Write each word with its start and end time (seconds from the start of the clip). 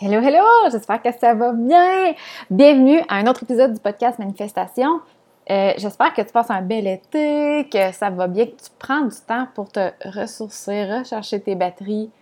Hello, 0.00 0.20
hello! 0.20 0.44
J'espère 0.70 1.02
que 1.02 1.10
ça 1.10 1.34
va 1.34 1.52
bien! 1.52 2.14
Bienvenue 2.50 3.00
à 3.08 3.16
un 3.16 3.26
autre 3.26 3.42
épisode 3.42 3.74
du 3.74 3.80
podcast 3.80 4.16
Manifestation. 4.20 5.00
Euh, 5.50 5.72
j'espère 5.76 6.14
que 6.14 6.22
tu 6.22 6.30
passes 6.30 6.52
un 6.52 6.62
bel 6.62 6.86
été, 6.86 7.68
que 7.68 7.90
ça 7.90 8.08
va 8.08 8.28
bien, 8.28 8.46
que 8.46 8.52
tu 8.52 8.70
prends 8.78 9.00
du 9.00 9.16
temps 9.26 9.48
pour 9.56 9.72
te 9.72 9.90
ressourcer, 10.04 10.84
rechercher 10.84 11.40
tes 11.40 11.56
batteries. 11.56 12.12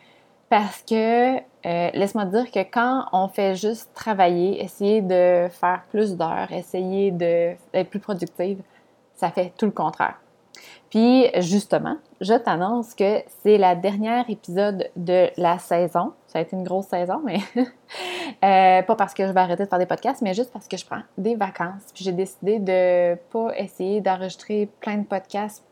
Parce 0.48 0.80
que, 0.88 1.36
euh, 1.36 1.90
laisse-moi 1.92 2.24
dire 2.24 2.50
que 2.50 2.60
quand 2.60 3.04
on 3.12 3.28
fait 3.28 3.56
juste 3.56 3.90
travailler, 3.92 4.64
essayer 4.64 5.02
de 5.02 5.48
faire 5.50 5.82
plus 5.90 6.16
d'heures, 6.16 6.50
essayer 6.52 7.10
d'être 7.10 7.90
plus 7.90 8.00
productive, 8.00 8.62
ça 9.16 9.30
fait 9.30 9.52
tout 9.58 9.66
le 9.66 9.72
contraire. 9.72 10.14
Puis 10.90 11.26
justement, 11.40 11.96
je 12.20 12.34
t'annonce 12.34 12.94
que 12.94 13.22
c'est 13.42 13.58
la 13.58 13.74
dernière 13.74 14.28
épisode 14.30 14.88
de 14.96 15.28
la 15.36 15.58
saison. 15.58 16.12
Ça 16.26 16.38
a 16.38 16.42
été 16.42 16.56
une 16.56 16.64
grosse 16.64 16.86
saison, 16.86 17.20
mais 17.24 17.38
euh, 17.56 18.82
pas 18.82 18.96
parce 18.96 19.14
que 19.14 19.26
je 19.26 19.32
vais 19.32 19.40
arrêter 19.40 19.64
de 19.64 19.68
faire 19.68 19.78
des 19.78 19.86
podcasts, 19.86 20.22
mais 20.22 20.34
juste 20.34 20.52
parce 20.52 20.68
que 20.68 20.76
je 20.76 20.86
prends 20.86 21.02
des 21.18 21.34
vacances. 21.34 21.92
Puis 21.94 22.04
j'ai 22.04 22.12
décidé 22.12 22.58
de 22.58 23.16
pas 23.30 23.56
essayer 23.56 24.00
d'enregistrer 24.00 24.68
plein 24.80 24.98
de 24.98 25.04
podcasts 25.04 25.64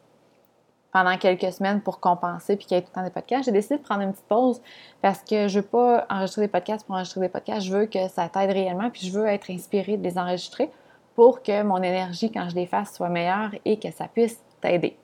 pendant 0.94 1.18
quelques 1.18 1.52
semaines 1.52 1.80
pour 1.80 1.98
compenser 1.98 2.56
puis 2.56 2.66
qu'il 2.66 2.76
y 2.76 2.78
ait 2.78 2.82
tout 2.82 2.90
le 2.92 2.94
temps 2.94 3.04
des 3.04 3.10
podcasts. 3.10 3.44
J'ai 3.44 3.52
décidé 3.52 3.78
de 3.78 3.82
prendre 3.82 4.02
une 4.02 4.12
petite 4.12 4.28
pause 4.28 4.62
parce 5.02 5.18
que 5.18 5.48
je 5.48 5.58
veux 5.58 5.66
pas 5.66 6.06
enregistrer 6.08 6.42
des 6.42 6.48
podcasts 6.48 6.86
pour 6.86 6.94
enregistrer 6.94 7.20
des 7.20 7.28
podcasts. 7.28 7.66
Je 7.66 7.76
veux 7.76 7.86
que 7.86 8.08
ça 8.08 8.28
t'aide 8.28 8.52
réellement 8.52 8.90
puis 8.90 9.08
je 9.08 9.12
veux 9.18 9.26
être 9.26 9.50
inspirée 9.50 9.96
de 9.96 10.04
les 10.04 10.18
enregistrer 10.18 10.70
pour 11.16 11.42
que 11.42 11.62
mon 11.64 11.78
énergie 11.78 12.30
quand 12.30 12.48
je 12.48 12.54
les 12.54 12.66
fasse 12.66 12.94
soit 12.94 13.08
meilleure 13.08 13.50
et 13.64 13.78
que 13.78 13.90
ça 13.90 14.06
puisse 14.06 14.40
t'aider. 14.64 14.96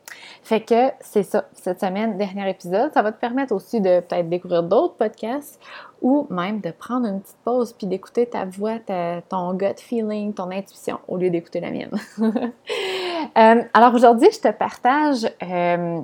Fait 0.43 0.61
que 0.61 0.91
c'est 1.01 1.23
ça, 1.23 1.45
cette 1.53 1.81
semaine, 1.81 2.17
dernier 2.17 2.49
épisode. 2.49 2.93
Ça 2.93 3.03
va 3.03 3.13
te 3.13 3.21
permettre 3.21 3.55
aussi 3.55 3.81
de 3.81 4.01
peut-être 4.01 4.29
découvrir 4.29 4.63
d'autres 4.63 4.95
podcasts 4.95 5.61
ou 6.01 6.27
même 6.31 6.61
de 6.61 6.71
prendre 6.71 7.07
une 7.07 7.21
petite 7.21 7.37
pause 7.45 7.73
puis 7.75 7.87
d'écouter 7.87 8.27
ta 8.27 8.47
voix, 8.47 8.79
ton 9.29 9.55
gut 9.55 9.79
feeling, 9.79 10.33
ton 10.33 10.51
intuition 10.51 10.99
au 11.09 11.17
lieu 11.19 11.31
d'écouter 11.31 11.61
la 11.61 11.71
mienne. 11.71 11.97
Euh, 13.37 13.63
alors 13.75 13.95
aujourd'hui, 13.95 14.29
je 14.33 14.41
te 14.41 14.51
partage 14.51 15.31
euh, 15.43 16.01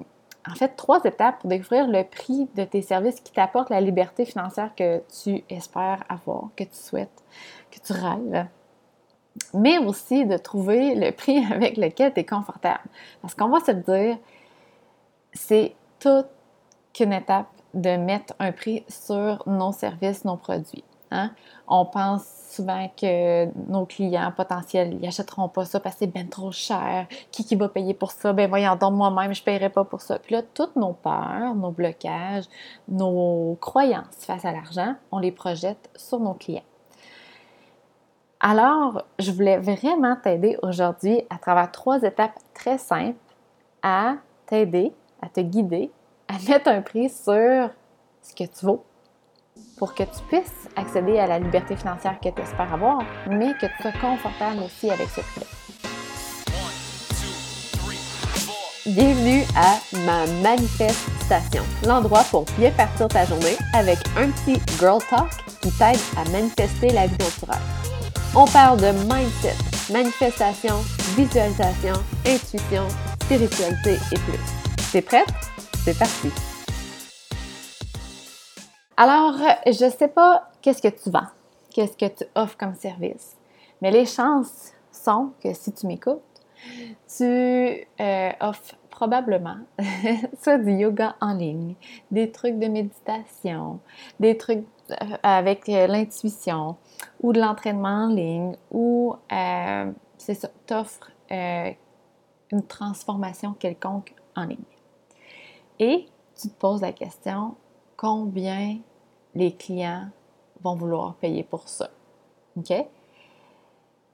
en 0.49 0.55
fait 0.55 0.77
trois 0.77 1.03
étapes 1.03 1.41
pour 1.41 1.49
découvrir 1.49 1.89
le 1.89 2.05
prix 2.05 2.47
de 2.55 2.63
tes 2.65 2.83
services 2.83 3.21
qui 3.21 3.33
t'apportent 3.33 3.71
la 3.71 3.81
liberté 3.81 4.27
financière 4.27 4.71
que 4.77 5.03
tu 5.23 5.43
espères 5.49 6.05
avoir, 6.11 6.51
que 6.55 6.65
tu 6.65 6.75
souhaites, 6.75 7.25
que 7.71 7.79
tu 7.81 7.95
rêves 7.95 8.47
mais 9.55 9.79
aussi 9.79 10.27
de 10.27 10.37
trouver 10.37 10.95
le 10.95 11.13
prix 11.13 11.45
avec 11.53 11.77
lequel 11.77 12.13
tu 12.13 12.21
es 12.21 12.25
confortable. 12.25 12.85
Parce 13.23 13.35
qu'on 13.35 13.49
va 13.49 13.61
se 13.61 13.73
dire, 13.73 14.19
c'est 15.33 15.75
toute 15.99 16.29
une 17.01 17.13
étape 17.13 17.49
de 17.75 17.97
mettre 17.97 18.35
un 18.39 18.53
prix 18.53 18.85
sur 18.89 19.43
nos 19.47 19.73
services, 19.73 20.25
nos 20.25 20.37
produits. 20.37 20.85
Hein. 21.11 21.31
On 21.69 21.85
pense 21.85 22.25
souvent 22.51 22.89
que 22.97 23.47
nos 23.71 23.85
clients 23.85 24.33
potentiels 24.35 24.99
n'achèteront 24.99 25.49
pas 25.49 25.65
ça 25.65 25.79
parce 25.79 25.97
que 25.97 25.99
c'est 26.01 26.13
bien 26.13 26.27
trop 26.27 26.51
cher. 26.53 27.07
Qui, 27.31 27.45
qui 27.45 27.55
va 27.55 27.69
payer 27.69 27.95
pour 27.95 28.13
ça? 28.13 28.33
Ben 28.33 28.49
voyons 28.49 28.77
donc, 28.77 28.95
moi-même, 28.95 29.35
je 29.35 29.41
ne 29.41 29.45
paierai 29.45 29.69
pas 29.69 29.85
pour 29.85 30.01
ça. 30.01 30.19
Puis 30.19 30.35
là, 30.35 30.43
toutes 30.43 30.75
nos 30.75 30.95
peurs, 30.95 31.55
nos 31.55 31.71
blocages, 31.71 32.45
nos 32.89 33.57
croyances 33.61 34.17
face 34.21 34.45
à 34.45 34.53
l'argent, 34.53 34.95
on 35.13 35.19
les 35.19 35.33
projette 35.33 35.91
sur 35.97 36.19
nos 36.19 36.35
clients. 36.35 36.63
Alors, 38.41 39.03
je 39.19 39.33
voulais 39.33 39.57
vraiment 39.57 40.15
t'aider 40.23 40.59
aujourd'hui 40.63 41.23
à 41.31 41.39
travers 41.39 41.73
trois 41.73 42.03
étapes 42.03 42.39
très 42.53 42.77
simples 42.77 43.17
à 43.83 44.17
t'aider, 44.47 44.93
à 45.23 45.29
te 45.29 45.41
guider, 45.41 45.91
à 46.29 46.35
mettre 46.47 46.69
un 46.69 46.83
prix 46.83 47.09
sur 47.09 47.71
ce 48.23 48.35
que 48.35 48.45
tu 48.45 48.67
vaux 48.67 48.85
pour 49.79 49.95
que 49.95 50.03
tu 50.03 50.23
puisses 50.29 50.69
accéder 50.77 51.19
à 51.19 51.27
la 51.27 51.39
liberté 51.39 51.77
financière 51.77 52.21
que 52.21 52.29
tu 52.29 52.43
espères 52.43 52.75
avoir, 52.75 53.03
mais 53.31 53.55
que 53.55 53.67
tu 53.67 53.83
sois 53.83 53.93
confortable 53.93 54.61
aussi 54.65 54.91
avec 54.91 55.09
ce 55.09 55.21
prix-là. 55.21 55.47
Bienvenue 58.87 59.43
à 59.57 59.79
ma 60.05 60.27
manifestation, 60.43 61.63
l'endroit 61.87 62.23
pour 62.31 62.45
bien 62.59 62.71
partir 62.73 63.09
ta 63.09 63.25
journée 63.25 63.57
avec 63.73 63.99
un 64.17 64.31
petit 64.31 64.61
girl 64.79 65.01
talk 65.09 65.31
qui 65.63 65.71
t'aide 65.73 65.99
à 66.19 66.29
manifester 66.31 66.91
la 66.91 67.07
vie 67.07 67.19
naturelle. 67.19 67.86
On 68.39 68.45
parle 68.45 68.79
de 68.79 68.93
mindset, 69.11 69.55
manifestation, 69.91 70.75
visualisation, 71.17 71.95
intuition, 72.27 72.87
spiritualité 73.23 73.95
et 74.13 74.19
plus. 74.19 74.93
T'es 74.93 75.01
prête? 75.01 75.33
C'est 75.83 75.99
parti! 75.99 76.29
Alors, 78.95 79.39
je 79.67 79.91
sais 79.91 80.09
pas 80.09 80.51
qu'est-ce 80.61 80.83
que 80.83 80.89
tu 80.89 81.09
vends, 81.09 81.29
qu'est-ce 81.71 81.97
que 81.97 82.13
tu 82.15 82.25
offres 82.35 82.59
comme 82.59 82.75
service, 82.75 83.39
mais 83.81 83.91
les 83.91 84.05
chances 84.05 84.75
sont 84.93 85.31
que 85.43 85.55
si 85.55 85.73
tu 85.73 85.87
m'écoutes, 85.87 86.21
tu 87.17 87.25
euh, 87.25 88.31
offres 88.41 88.75
probablement 88.91 89.57
soit 90.43 90.59
du 90.59 90.73
yoga 90.73 91.17
en 91.23 91.33
ligne, 91.33 91.75
des 92.11 92.31
trucs 92.31 92.59
de 92.59 92.67
méditation, 92.67 93.81
des 94.21 94.37
trucs 94.37 94.67
avec 95.23 95.69
euh, 95.69 95.87
l'intuition 95.87 96.77
ou 97.23 97.33
de 97.33 97.41
l'entraînement 97.41 98.05
en 98.05 98.09
ligne 98.09 98.57
ou 98.71 99.15
euh, 99.33 99.93
c'est 100.19 100.35
ça, 100.35 100.49
t'offres 100.67 101.11
une 101.31 102.63
transformation 102.69 103.53
quelconque 103.55 104.15
en 104.37 104.45
ligne. 104.45 104.59
Et 105.79 106.07
tu 106.41 106.49
te 106.49 106.55
poses 106.55 106.83
la 106.83 106.93
question 106.93 107.57
combien 107.97 108.79
les 109.35 109.53
clients 109.53 110.09
vont 110.63 110.77
vouloir 110.77 111.15
payer 111.15 111.43
pour 111.43 111.69
ça? 111.69 111.91
OK? 112.57 112.73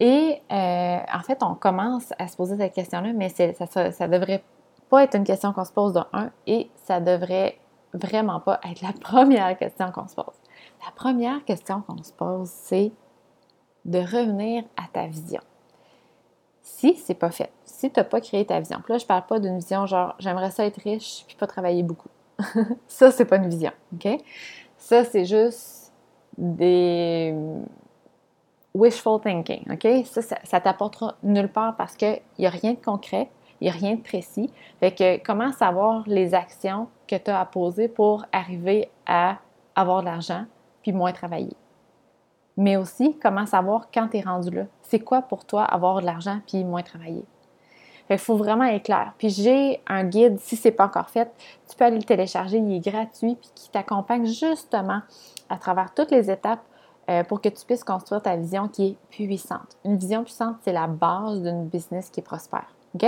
Et 0.01 0.41
en 0.51 1.21
fait, 1.25 1.43
on 1.43 1.55
commence 1.55 2.13
à 2.19 2.27
se 2.29 2.37
poser 2.37 2.57
cette 2.57 2.73
question-là, 2.73 3.13
mais 3.13 3.29
ça, 3.29 3.93
ça, 3.93 4.09
devrait 4.09 4.43
pas 4.89 5.05
être 5.05 5.17
une 5.17 5.25
question 5.25 5.53
qu'on 5.53 5.65
se 5.65 5.73
pose 5.73 5.93
de 5.95 6.01
un 6.13 6.31
et 6.47 6.71
ça 6.77 7.01
devrait 7.01 7.59
vraiment 7.95 8.41
pas 8.41 8.61
être 8.71 8.83
la 8.83 8.93
première 9.01 9.57
question 9.57 9.91
qu'on 9.93 10.07
se 10.07 10.15
pose. 10.15 10.42
La 10.85 10.91
première 10.91 11.45
question 11.45 11.81
qu'on 11.83 12.03
se 12.03 12.13
pose, 12.13 12.49
c'est 12.49 12.91
de 13.85 13.99
revenir 13.99 14.65
à 14.77 14.89
ta 14.93 15.07
vision. 15.07 15.41
Si 16.61 16.95
c'est 16.97 17.15
pas 17.15 17.31
fait, 17.31 17.53
si 17.65 17.91
tu 17.91 18.01
n'as 18.01 18.05
pas 18.05 18.21
créé 18.21 18.45
ta 18.45 18.59
vision, 18.59 18.81
puis 18.83 18.93
là, 18.93 18.99
je 18.99 19.07
parle 19.07 19.27
pas 19.27 19.39
d'une 19.39 19.59
vision 19.59 19.87
genre 19.87 20.15
j'aimerais 20.19 20.51
ça 20.51 20.65
être 20.65 20.81
riche 20.83 21.25
puis 21.27 21.37
pas 21.37 21.47
travailler 21.47 21.83
beaucoup. 21.83 22.09
ça, 22.89 23.11
c'est 23.11 23.25
pas 23.25 23.37
une 23.37 23.49
vision, 23.49 23.73
OK? 23.95 24.09
Ça, 24.77 25.05
c'est 25.05 25.25
juste 25.25 25.93
des 26.37 27.35
wishful 28.75 29.21
thinking, 29.21 29.65
OK? 29.71 30.07
Ça, 30.07 30.23
ça, 30.23 30.39
ça 30.43 30.61
t'apportera 30.61 31.17
nulle 31.23 31.51
part 31.51 31.77
parce 31.77 31.97
qu'il 31.97 32.21
n'y 32.39 32.47
a 32.47 32.51
rien 32.51 32.73
de 32.73 32.85
concret, 32.85 33.31
il 33.61 33.65
n'y 33.65 33.71
a 33.71 33.73
rien 33.73 33.95
de 33.95 34.01
précis. 34.01 34.51
Fait 34.81 34.93
que 34.93 35.23
comment 35.25 35.53
savoir 35.53 36.03
les 36.07 36.35
actions 36.35 36.89
que 37.07 37.17
tu 37.17 37.31
as 37.31 37.41
à 37.41 37.45
poser 37.45 37.87
pour 37.87 38.25
arriver 38.33 38.91
à 39.07 39.39
avoir 39.75 40.01
de 40.01 40.07
l'argent, 40.07 40.45
puis 40.83 40.93
moins 40.93 41.13
travailler. 41.13 41.57
Mais 42.57 42.77
aussi, 42.77 43.19
comment 43.21 43.47
savoir 43.47 43.89
quand 43.93 44.09
tu 44.09 44.19
es 44.19 44.21
rendu 44.21 44.51
là? 44.51 44.65
C'est 44.83 45.01
quoi 45.01 45.23
pour 45.23 45.45
toi 45.45 45.65
avoir 45.65 46.01
de 46.01 46.07
l'argent 46.07 46.41
puis 46.47 46.65
moins 46.65 46.83
travailler? 46.83 47.25
Il 48.11 48.19
faut 48.19 48.37
vraiment 48.37 48.65
être 48.65 48.85
clair. 48.85 49.15
Puis 49.17 49.31
j'ai 49.31 49.81
un 49.87 50.05
guide, 50.05 50.39
si 50.39 50.57
ce 50.57 50.69
n'est 50.69 50.73
pas 50.73 50.85
encore 50.85 51.09
fait, 51.09 51.33
tu 51.69 51.77
peux 51.77 51.85
aller 51.85 51.97
le 51.97 52.03
télécharger, 52.03 52.59
il 52.59 52.75
est 52.75 52.91
gratuit, 52.91 53.37
puis 53.37 53.51
qui 53.55 53.71
t'accompagne 53.71 54.27
justement 54.27 55.01
à 55.49 55.57
travers 55.57 55.95
toutes 55.95 56.11
les 56.11 56.31
étapes 56.31 56.63
euh, 57.09 57.25
pour 57.25 57.41
que 57.41 57.49
tu 57.49 57.65
puisses 57.65 57.85
construire 57.85 58.21
ta 58.21 58.37
vision 58.37 58.69
qui 58.69 58.89
est 58.89 58.97
puissante. 59.09 59.77
Une 59.85 59.97
vision 59.97 60.25
puissante, 60.25 60.57
c'est 60.63 60.73
la 60.73 60.89
base 60.89 61.43
d'une 61.43 61.67
business 61.69 62.11
qui 62.11 62.21
prospère. 62.21 62.75
OK? 62.95 63.07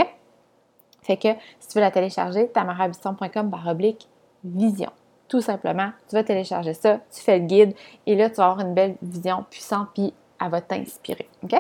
Fait 1.03 1.17
que 1.19 1.29
si 1.61 1.69
tu 1.69 1.75
veux 1.75 1.83
la 1.83 1.91
télécharger, 1.91 2.49
tamarabisson.com 2.49 3.55
oblique 3.67 4.09
vision 4.43 4.91
tout 5.29 5.41
simplement, 5.41 5.91
tu 6.09 6.17
vas 6.17 6.25
télécharger 6.25 6.75
ça, 6.75 7.01
tu 7.11 7.21
fais 7.21 7.39
le 7.39 7.47
guide 7.47 7.75
et 8.07 8.15
là, 8.15 8.31
tu 8.31 8.37
vas 8.37 8.51
avoir 8.51 8.67
une 8.67 8.75
belle 8.75 8.97
vision 9.03 9.45
puissante 9.51 9.89
puis 9.95 10.13
elle 10.41 10.51
va 10.51 10.61
t'inspirer. 10.61 11.29
OK? 11.43 11.55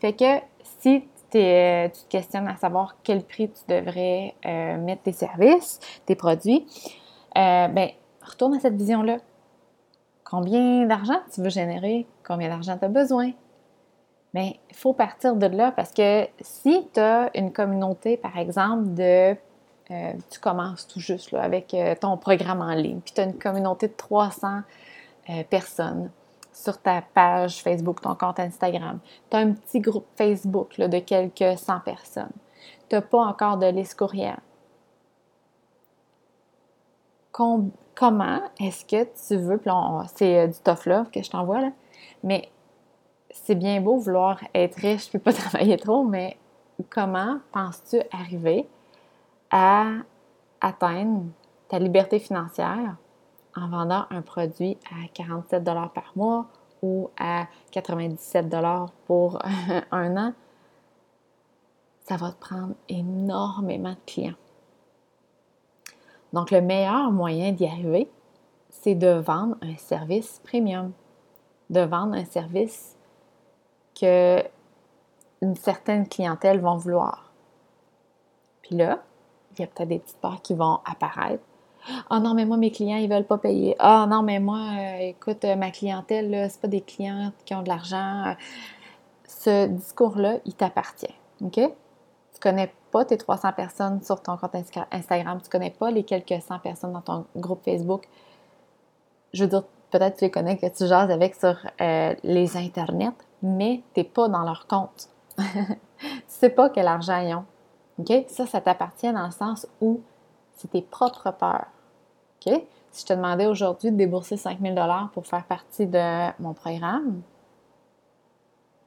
Fait 0.00 0.12
que 0.12 0.40
si 0.80 1.04
euh, 1.34 1.88
tu 1.88 2.02
te 2.02 2.08
questionnes 2.08 2.48
à 2.48 2.56
savoir 2.56 2.96
quel 3.02 3.22
prix 3.22 3.50
tu 3.50 3.62
devrais 3.68 4.34
euh, 4.44 4.76
mettre 4.78 5.02
tes 5.02 5.12
services, 5.12 5.80
tes 6.04 6.14
produits, 6.14 6.66
euh, 7.36 7.68
ben, 7.68 7.88
retourne 8.22 8.54
à 8.54 8.60
cette 8.60 8.74
vision-là. 8.74 9.18
Combien 10.24 10.86
d'argent 10.86 11.20
tu 11.32 11.42
veux 11.42 11.50
générer? 11.50 12.06
Combien 12.26 12.48
d'argent 12.48 12.76
tu 12.78 12.84
as 12.84 12.88
besoin? 12.88 13.32
Mais 14.34 14.60
il 14.70 14.76
faut 14.76 14.94
partir 14.94 15.36
de 15.36 15.46
là 15.46 15.72
parce 15.72 15.92
que 15.92 16.26
si 16.40 16.88
tu 16.92 17.00
as 17.00 17.30
une 17.34 17.52
communauté, 17.52 18.16
par 18.16 18.38
exemple, 18.38 18.94
de 18.94 19.36
euh, 19.92 20.12
tu 20.30 20.40
commences 20.40 20.86
tout 20.86 21.00
juste 21.00 21.34
avec 21.34 21.74
euh, 21.74 21.94
ton 22.00 22.16
programme 22.16 22.62
en 22.62 22.72
ligne, 22.74 23.00
puis 23.00 23.12
tu 23.12 23.20
as 23.20 23.24
une 23.24 23.38
communauté 23.38 23.88
de 23.88 23.92
300 23.92 24.60
euh, 25.28 25.44
personnes 25.50 26.10
sur 26.52 26.80
ta 26.80 27.02
page 27.02 27.62
Facebook, 27.62 28.00
ton 28.00 28.14
compte 28.14 28.40
Instagram. 28.40 28.98
Tu 29.30 29.36
as 29.36 29.40
un 29.40 29.52
petit 29.52 29.80
groupe 29.80 30.06
Facebook 30.16 30.78
de 30.78 30.98
quelques 31.00 31.58
100 31.58 31.80
personnes. 31.80 32.32
Tu 32.88 32.96
n'as 32.96 33.02
pas 33.02 33.18
encore 33.18 33.58
de 33.58 33.66
liste 33.66 33.98
courriel. 33.98 34.38
comment 37.94 38.40
est-ce 38.60 38.84
que 38.84 39.04
tu 39.04 39.36
veux, 39.36 39.60
c'est 40.14 40.48
du 40.48 40.58
tough 40.58 40.86
love 40.86 41.10
que 41.10 41.22
je 41.22 41.30
t'envoie 41.30 41.70
mais 42.22 42.48
c'est 43.30 43.54
bien 43.54 43.80
beau 43.80 43.96
vouloir 43.96 44.38
être 44.54 44.76
riche 44.76 45.08
puis 45.08 45.18
pas 45.18 45.32
travailler 45.32 45.76
trop, 45.76 46.04
mais 46.04 46.36
comment 46.90 47.38
penses-tu 47.52 48.00
arriver 48.12 48.68
à 49.52 49.92
atteindre 50.60 51.26
ta 51.68 51.78
liberté 51.78 52.18
financière 52.18 52.96
en 53.54 53.68
vendant 53.68 54.06
un 54.10 54.22
produit 54.22 54.78
à 54.90 55.06
47 55.14 55.62
par 55.64 56.12
mois 56.16 56.46
ou 56.82 57.10
à 57.20 57.46
97 57.70 58.52
pour 59.06 59.38
un 59.92 60.16
an? 60.16 60.32
Ça 62.04 62.16
va 62.16 62.32
te 62.32 62.40
prendre 62.40 62.74
énormément 62.88 63.92
de 63.92 64.00
clients. 64.06 64.34
Donc, 66.32 66.50
le 66.50 66.60
meilleur 66.60 67.12
moyen 67.12 67.52
d'y 67.52 67.66
arriver, 67.66 68.10
c'est 68.70 68.94
de 68.94 69.08
vendre 69.08 69.56
un 69.60 69.76
service 69.76 70.40
premium, 70.44 70.92
de 71.70 71.80
vendre 71.80 72.14
un 72.14 72.24
service 72.24 72.96
que 73.94 74.42
une 75.42 75.56
certaine 75.56 76.08
clientèle 76.08 76.60
vont 76.60 76.76
vouloir. 76.76 77.32
Puis 78.62 78.76
là, 78.76 79.02
il 79.58 79.60
y 79.60 79.64
a 79.64 79.66
peut-être 79.66 79.88
des 79.88 79.98
petites 79.98 80.20
parts 80.20 80.42
qui 80.42 80.54
vont 80.54 80.80
apparaître. 80.84 81.42
Ah 82.10 82.20
non, 82.20 82.34
mais 82.34 82.44
moi, 82.44 82.56
mes 82.56 82.70
clients, 82.70 82.96
ils 82.96 83.10
veulent 83.10 83.26
pas 83.26 83.38
payer. 83.38 83.74
Ah 83.78 84.06
non, 84.08 84.22
mais 84.22 84.38
moi, 84.38 84.60
euh, 84.78 84.98
écoute, 85.00 85.44
ma 85.44 85.70
clientèle, 85.70 86.48
ce 86.48 86.54
c'est 86.54 86.60
pas 86.60 86.68
des 86.68 86.80
clients 86.80 87.32
qui 87.44 87.54
ont 87.54 87.62
de 87.62 87.68
l'argent. 87.68 88.34
Ce 89.26 89.66
discours-là, 89.66 90.36
il 90.44 90.54
t'appartient. 90.54 91.14
OK? 91.42 91.54
Tu 91.54 92.40
connais 92.40 92.72
pas 92.92 93.04
tes 93.04 93.16
300 93.16 93.52
personnes 93.56 94.02
sur 94.02 94.22
ton 94.22 94.36
compte 94.36 94.54
Instagram, 94.92 95.40
tu 95.42 95.48
connais 95.48 95.70
pas 95.70 95.90
les 95.90 96.04
quelques 96.04 96.40
100 96.40 96.58
personnes 96.60 96.92
dans 96.92 97.00
ton 97.00 97.24
groupe 97.36 97.64
Facebook. 97.64 98.08
Je 99.32 99.44
veux 99.44 99.50
dire, 99.50 99.64
peut-être 99.90 100.18
tu 100.18 100.24
les 100.24 100.30
connais, 100.30 100.56
que 100.56 100.66
tu 100.66 100.86
jases 100.86 101.10
avec 101.10 101.34
sur 101.34 101.56
euh, 101.80 102.14
les 102.22 102.56
internets, 102.56 103.12
mais 103.42 103.82
tu 103.94 104.00
n'es 104.00 104.04
pas 104.04 104.28
dans 104.28 104.42
leur 104.42 104.66
compte. 104.66 105.08
tu 105.38 105.44
sais 106.28 106.50
pas 106.50 106.70
quel 106.70 106.86
argent 106.86 107.18
ils 107.18 107.34
ont. 107.34 107.44
Ça, 108.28 108.46
ça 108.46 108.60
t'appartient 108.60 109.12
dans 109.12 109.26
le 109.26 109.32
sens 109.32 109.66
où 109.80 110.00
c'est 110.54 110.70
tes 110.70 110.82
propres 110.82 111.30
peurs. 111.30 111.66
Si 112.44 113.02
je 113.02 113.06
te 113.06 113.12
demandais 113.12 113.46
aujourd'hui 113.46 113.90
de 113.90 113.96
débourser 113.96 114.36
5000 114.36 114.74
dollars 114.74 115.10
pour 115.12 115.26
faire 115.26 115.44
partie 115.44 115.86
de 115.86 116.42
mon 116.42 116.52
programme, 116.54 117.22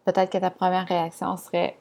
peut-être 0.03 0.31
que 0.31 0.37
ta 0.37 0.51
première 0.51 0.87
réaction 0.87 1.37
serait 1.37 1.77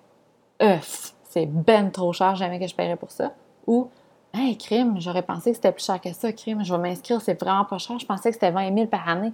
Uf, 0.62 1.14
c'est 1.24 1.46
ben 1.46 1.90
trop 1.90 2.12
cher, 2.12 2.36
jamais 2.36 2.60
que 2.60 2.66
je 2.66 2.74
paierais 2.74 2.96
pour 2.96 3.10
ça. 3.10 3.32
Ou 3.66 3.88
Hey, 4.32 4.58
crime, 4.58 4.96
j'aurais 4.98 5.22
pensé 5.22 5.50
que 5.50 5.56
c'était 5.56 5.70
plus 5.70 5.84
cher 5.84 6.00
que 6.00 6.12
ça, 6.12 6.32
crime, 6.32 6.64
je 6.64 6.74
vais 6.74 6.80
m'inscrire, 6.80 7.20
c'est 7.20 7.40
vraiment 7.40 7.64
pas 7.64 7.78
cher, 7.78 8.00
je 8.00 8.06
pensais 8.06 8.30
que 8.30 8.34
c'était 8.34 8.50
20 8.50 8.74
000 8.74 8.86
par 8.88 9.08
année. 9.08 9.32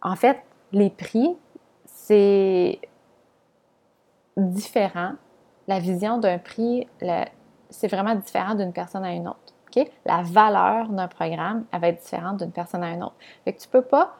En 0.00 0.16
fait, 0.16 0.42
les 0.72 0.88
prix, 0.88 1.36
c'est 1.84 2.80
différent. 4.38 5.12
La 5.70 5.78
vision 5.78 6.18
d'un 6.18 6.38
prix, 6.38 6.88
c'est 7.70 7.86
vraiment 7.86 8.16
différent 8.16 8.56
d'une 8.56 8.72
personne 8.72 9.04
à 9.04 9.12
une 9.12 9.28
autre. 9.28 9.54
La 10.04 10.22
valeur 10.22 10.88
d'un 10.88 11.06
programme, 11.06 11.64
elle 11.70 11.80
va 11.80 11.88
être 11.90 12.02
différente 12.02 12.38
d'une 12.38 12.50
personne 12.50 12.82
à 12.82 12.90
une 12.90 13.04
autre. 13.04 13.14
Tu 13.46 13.68
peux 13.70 13.82
pas 13.82 14.16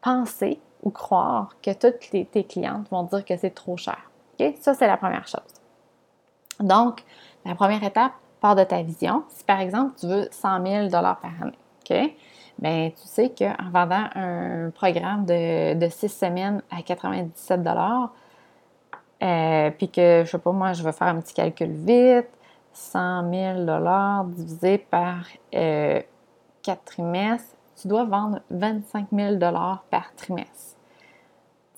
penser 0.00 0.58
ou 0.82 0.88
croire 0.88 1.54
que 1.62 1.70
toutes 1.70 2.30
tes 2.30 2.44
clientes 2.44 2.88
vont 2.88 3.02
dire 3.02 3.26
que 3.26 3.36
c'est 3.36 3.50
trop 3.50 3.76
cher. 3.76 4.10
Ça, 4.58 4.72
c'est 4.72 4.86
la 4.86 4.96
première 4.96 5.28
chose. 5.28 5.52
Donc, 6.60 7.04
la 7.44 7.54
première 7.54 7.84
étape, 7.84 8.12
part 8.40 8.56
de 8.56 8.64
ta 8.64 8.82
vision. 8.82 9.24
Si 9.28 9.44
par 9.44 9.60
exemple, 9.60 9.96
tu 10.00 10.06
veux 10.06 10.28
100 10.30 10.66
000 10.66 10.88
par 10.90 11.18
année? 11.42 12.16
Bien, 12.58 12.90
tu 12.90 13.06
sais 13.06 13.34
qu'en 13.38 13.70
vendant 13.70 14.08
un 14.14 14.70
programme 14.70 15.26
de, 15.26 15.74
de 15.74 15.88
6 15.90 16.08
semaines 16.08 16.62
à 16.70 16.80
97 16.80 17.62
euh, 19.22 19.70
puis 19.70 19.90
que, 19.90 20.22
je 20.24 20.30
sais 20.30 20.38
pas, 20.38 20.52
moi, 20.52 20.72
je 20.72 20.82
vais 20.82 20.92
faire 20.92 21.08
un 21.08 21.20
petit 21.20 21.34
calcul 21.34 21.70
vite, 21.70 22.28
100 22.72 23.30
000 23.32 24.24
divisé 24.28 24.78
par 24.78 25.24
euh, 25.54 26.00
4 26.62 26.84
trimestres, 26.84 27.56
tu 27.80 27.88
dois 27.88 28.04
vendre 28.04 28.40
25 28.50 29.08
000 29.12 29.38
par 29.90 30.14
trimestre 30.16 30.76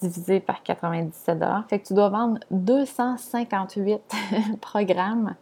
divisé 0.01 0.41
par 0.41 0.63
97 0.63 1.45
Fait 1.69 1.81
que 1.81 1.89
tu 1.89 1.95
dois 1.95 2.09
vendre 2.09 2.39
258 2.51 4.01
programmes 4.61 5.35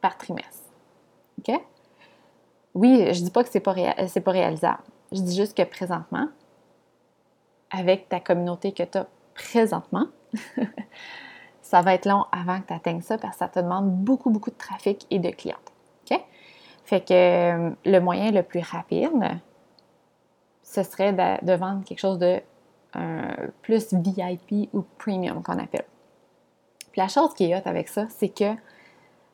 par 0.00 0.16
trimestre. 0.16 0.70
OK? 1.38 1.60
Oui, 2.74 3.12
je 3.12 3.22
dis 3.22 3.30
pas 3.30 3.42
que 3.42 3.50
c'est 3.50 3.60
pas, 3.60 3.74
pas 3.74 4.30
réalisable. 4.30 4.82
Je 5.12 5.20
dis 5.20 5.36
juste 5.36 5.56
que 5.56 5.62
présentement, 5.62 6.28
avec 7.70 8.08
ta 8.08 8.20
communauté 8.20 8.72
que 8.72 8.82
tu 8.82 8.98
as 8.98 9.06
présentement, 9.34 10.06
ça 11.66 11.82
va 11.82 11.94
être 11.94 12.06
long 12.06 12.24
avant 12.32 12.60
que 12.60 12.68
tu 12.68 12.72
atteignes 12.72 13.00
ça 13.00 13.18
parce 13.18 13.34
que 13.34 13.38
ça 13.40 13.48
te 13.48 13.58
demande 13.58 13.90
beaucoup, 13.90 14.30
beaucoup 14.30 14.50
de 14.50 14.56
trafic 14.56 15.06
et 15.10 15.18
de 15.18 15.30
clientes. 15.30 15.72
OK? 16.10 16.20
Fait 16.84 17.00
que 17.00 17.12
euh, 17.12 17.70
le 17.84 17.98
moyen 17.98 18.30
le 18.30 18.42
plus 18.42 18.60
rapide, 18.60 19.40
ce 20.62 20.82
serait 20.82 21.12
de 21.12 21.52
vendre 21.52 21.84
quelque 21.84 22.00
chose 22.00 22.18
de 22.18 22.40
plus 23.60 23.92
VIP 23.92 24.70
ou 24.72 24.82
premium 24.96 25.42
qu'on 25.42 25.58
appelle. 25.58 25.84
Puis 26.92 27.00
la 27.02 27.08
chose 27.08 27.34
qui 27.34 27.50
est 27.50 27.56
hot 27.56 27.62
avec 27.66 27.88
ça, 27.88 28.06
c'est 28.08 28.30
que 28.30 28.54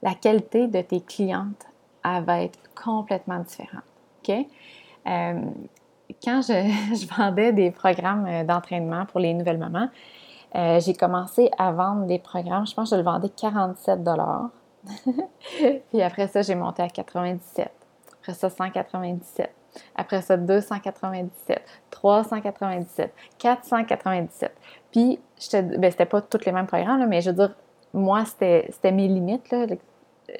la 0.02 0.14
qualité 0.14 0.66
de 0.66 0.80
tes 0.80 1.00
clientes, 1.00 1.66
va 2.04 2.42
être 2.42 2.58
complètement 2.74 3.38
différente. 3.40 3.84
OK? 4.22 4.34
Euh, 5.06 5.40
quand 6.22 6.42
je, 6.48 7.16
vendais 7.16 7.52
des 7.52 7.70
programmes 7.70 8.26
euh, 8.26 8.44
d'entraînement 8.44 9.06
pour 9.06 9.20
les 9.20 9.34
nouvelles 9.34 9.58
mamans, 9.58 9.88
euh, 10.54 10.80
j'ai 10.80 10.94
commencé 10.94 11.50
à 11.58 11.72
vendre 11.72 12.06
des 12.06 12.18
programmes, 12.18 12.66
je 12.66 12.74
pense 12.74 12.90
que 12.90 12.96
je 12.96 13.00
le 13.00 13.04
vendais 13.04 13.28
47 13.28 14.00
Puis 15.90 16.02
après 16.02 16.26
ça, 16.28 16.42
j'ai 16.42 16.54
monté 16.54 16.82
à 16.82 16.88
97. 16.88 17.70
Après 18.20 18.34
ça, 18.34 18.50
197. 18.50 19.50
Après 19.96 20.22
ça, 20.22 20.36
297, 20.36 21.62
397, 21.90 23.14
497. 23.38 24.52
Puis, 24.90 25.20
ben, 25.52 25.90
c'était 25.90 26.06
pas 26.06 26.20
tous 26.20 26.44
les 26.44 26.52
mêmes 26.52 26.66
programmes, 26.66 27.06
mais 27.08 27.20
je 27.20 27.30
veux 27.30 27.36
dire, 27.36 27.54
moi, 27.94 28.24
c'était 28.24 28.92
mes 28.92 29.08
limites. 29.08 29.50
Là. 29.50 29.66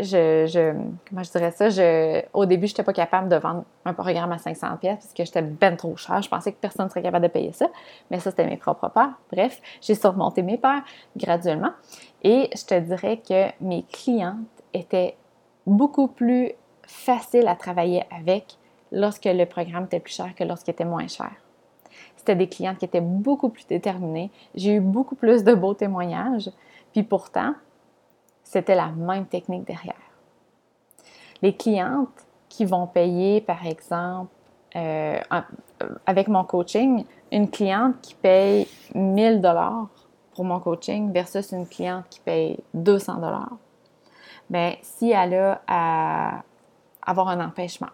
Je, 0.00 0.47
je, 0.47 0.73
comment 1.09 1.23
je 1.23 1.31
dirais 1.31 1.50
ça? 1.50 2.29
Au 2.33 2.47
début, 2.47 2.67
je 2.67 2.73
n'étais 2.73 2.83
pas 2.83 2.93
capable 2.93 3.29
de 3.29 3.37
vendre 3.37 3.65
un 3.85 3.93
programme 3.93 4.33
à 4.33 4.39
500 4.39 4.77
pièces 4.79 4.99
parce 4.99 5.12
que 5.12 5.25
j'étais 5.25 5.43
ben 5.43 5.77
trop 5.77 5.97
cher. 5.97 6.23
Je 6.23 6.29
pensais 6.29 6.53
que 6.53 6.59
personne 6.59 6.87
ne 6.87 6.91
serait 6.91 7.03
capable 7.03 7.27
de 7.27 7.31
payer 7.31 7.53
ça. 7.53 7.69
Mais 8.11 8.19
ça, 8.19 8.31
c'était 8.31 8.47
mes 8.47 8.56
propres 8.56 8.89
peurs. 8.89 9.12
Bref, 9.31 9.61
j'ai 9.81 9.94
surmonté 9.94 10.43
mes 10.43 10.56
peurs 10.56 10.82
graduellement. 11.17 11.72
Et 12.22 12.49
je 12.56 12.65
te 12.65 12.79
dirais 12.79 13.19
que 13.19 13.49
mes 13.61 13.82
clientes 13.82 14.39
étaient 14.72 15.17
beaucoup 15.67 16.08
plus 16.08 16.53
faciles 16.87 17.49
à 17.49 17.55
travailler 17.55 18.05
avec 18.17 18.56
lorsque 18.93 19.25
le 19.25 19.44
programme 19.44 19.84
était 19.84 20.01
plus 20.01 20.15
cher 20.15 20.34
que 20.34 20.44
lorsqu'il 20.44 20.72
était 20.72 20.84
moins 20.84 21.08
cher. 21.08 21.31
C'était 22.17 22.37
des 22.37 22.49
clientes 22.49 22.79
qui 22.79 22.84
étaient 22.84 23.01
beaucoup 23.01 23.49
plus 23.49 23.67
déterminées. 23.67 24.31
J'ai 24.55 24.75
eu 24.75 24.81
beaucoup 24.81 25.17
plus 25.17 25.43
de 25.44 25.55
beaux 25.55 25.75
témoignages. 25.75 26.51
Puis 26.93 27.03
pourtant, 27.03 27.55
c'était 28.43 28.75
la 28.75 28.89
même 28.89 29.27
technique 29.27 29.67
derrière. 29.67 29.94
Les 31.41 31.56
clientes 31.56 32.27
qui 32.49 32.65
vont 32.65 32.87
payer, 32.87 33.41
par 33.41 33.67
exemple, 33.67 34.31
euh, 34.77 35.20
avec 36.06 36.29
mon 36.29 36.44
coaching, 36.44 37.05
une 37.31 37.51
cliente 37.51 38.01
qui 38.01 38.15
paye 38.15 38.69
1000 38.94 39.41
dollars 39.41 39.89
pour 40.34 40.44
mon 40.44 40.61
coaching 40.61 41.13
versus 41.13 41.53
une 41.53 41.67
cliente 41.67 42.05
qui 42.08 42.20
paye 42.20 42.58
200 42.75 43.17
dollars, 43.17 43.56
bien, 44.49 44.75
si 44.82 45.11
elle 45.11 45.34
a 45.34 45.63
à 45.67 46.43
avoir 47.05 47.29
un 47.29 47.44
empêchement, 47.44 47.91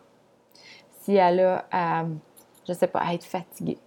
si 1.00 1.14
elle 1.14 1.40
a 1.40 1.64
à, 1.70 2.04
je 2.66 2.72
sais 2.72 2.86
pas, 2.86 3.00
à 3.00 3.14
être 3.14 3.24
fatiguée. 3.24 3.78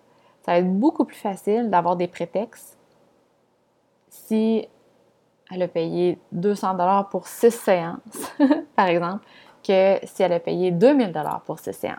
Ça 0.46 0.54
va 0.54 0.58
être 0.58 0.74
beaucoup 0.74 1.06
plus 1.06 1.18
facile 1.18 1.70
d'avoir 1.70 1.96
des 1.96 2.08
prétextes 2.08 2.78
si 4.10 4.68
elle 5.52 5.62
a 5.64 5.68
payé 5.68 6.18
200 6.32 6.74
dollars 6.74 7.10
pour 7.10 7.28
six 7.28 7.52
séances, 7.52 8.34
par 8.76 8.88
exemple, 8.88 9.26
que 9.64 10.00
si 10.04 10.24
elle 10.24 10.34
a 10.34 10.40
payé 10.40 10.72
2000 10.72 11.12
dollars 11.12 11.42
pour 11.42 11.60
six 11.60 11.74
séances. 11.74 11.98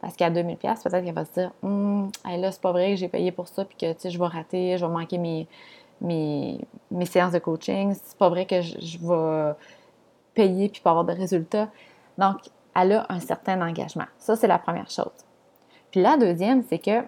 Parce 0.00 0.16
qu'à 0.16 0.30
2000 0.30 0.56
pièces, 0.56 0.82
peut-être 0.82 1.04
qu'elle 1.04 1.14
va 1.14 1.24
se 1.24 1.32
dire, 1.32 1.52
hum, 1.62 2.10
là, 2.24 2.50
c'est 2.50 2.60
pas 2.60 2.72
vrai 2.72 2.90
que 2.90 2.96
j'ai 2.96 3.08
payé 3.08 3.30
pour 3.32 3.48
ça, 3.48 3.64
puis 3.64 3.76
que, 3.76 3.92
tu 3.92 4.00
sais, 4.00 4.10
je 4.10 4.18
vais 4.18 4.26
rater, 4.26 4.78
je 4.78 4.84
vais 4.84 4.92
manquer 4.92 5.18
mes, 5.18 5.46
mes, 6.00 6.58
séances 7.06 7.32
de 7.32 7.38
coaching. 7.38 7.94
C'est 7.94 8.18
pas 8.18 8.28
vrai 8.28 8.46
que 8.46 8.60
je, 8.60 8.80
je 8.80 8.98
vais 8.98 9.54
payer 10.34 10.68
puis 10.68 10.80
pas 10.80 10.90
avoir 10.90 11.04
de 11.04 11.12
résultats. 11.12 11.68
Donc, 12.18 12.38
elle 12.74 12.92
a 12.92 13.06
un 13.10 13.20
certain 13.20 13.60
engagement. 13.60 14.06
Ça, 14.18 14.34
c'est 14.34 14.46
la 14.46 14.58
première 14.58 14.90
chose. 14.90 15.12
Puis 15.90 16.00
la 16.00 16.16
deuxième, 16.16 16.62
c'est 16.64 16.78
que 16.78 17.04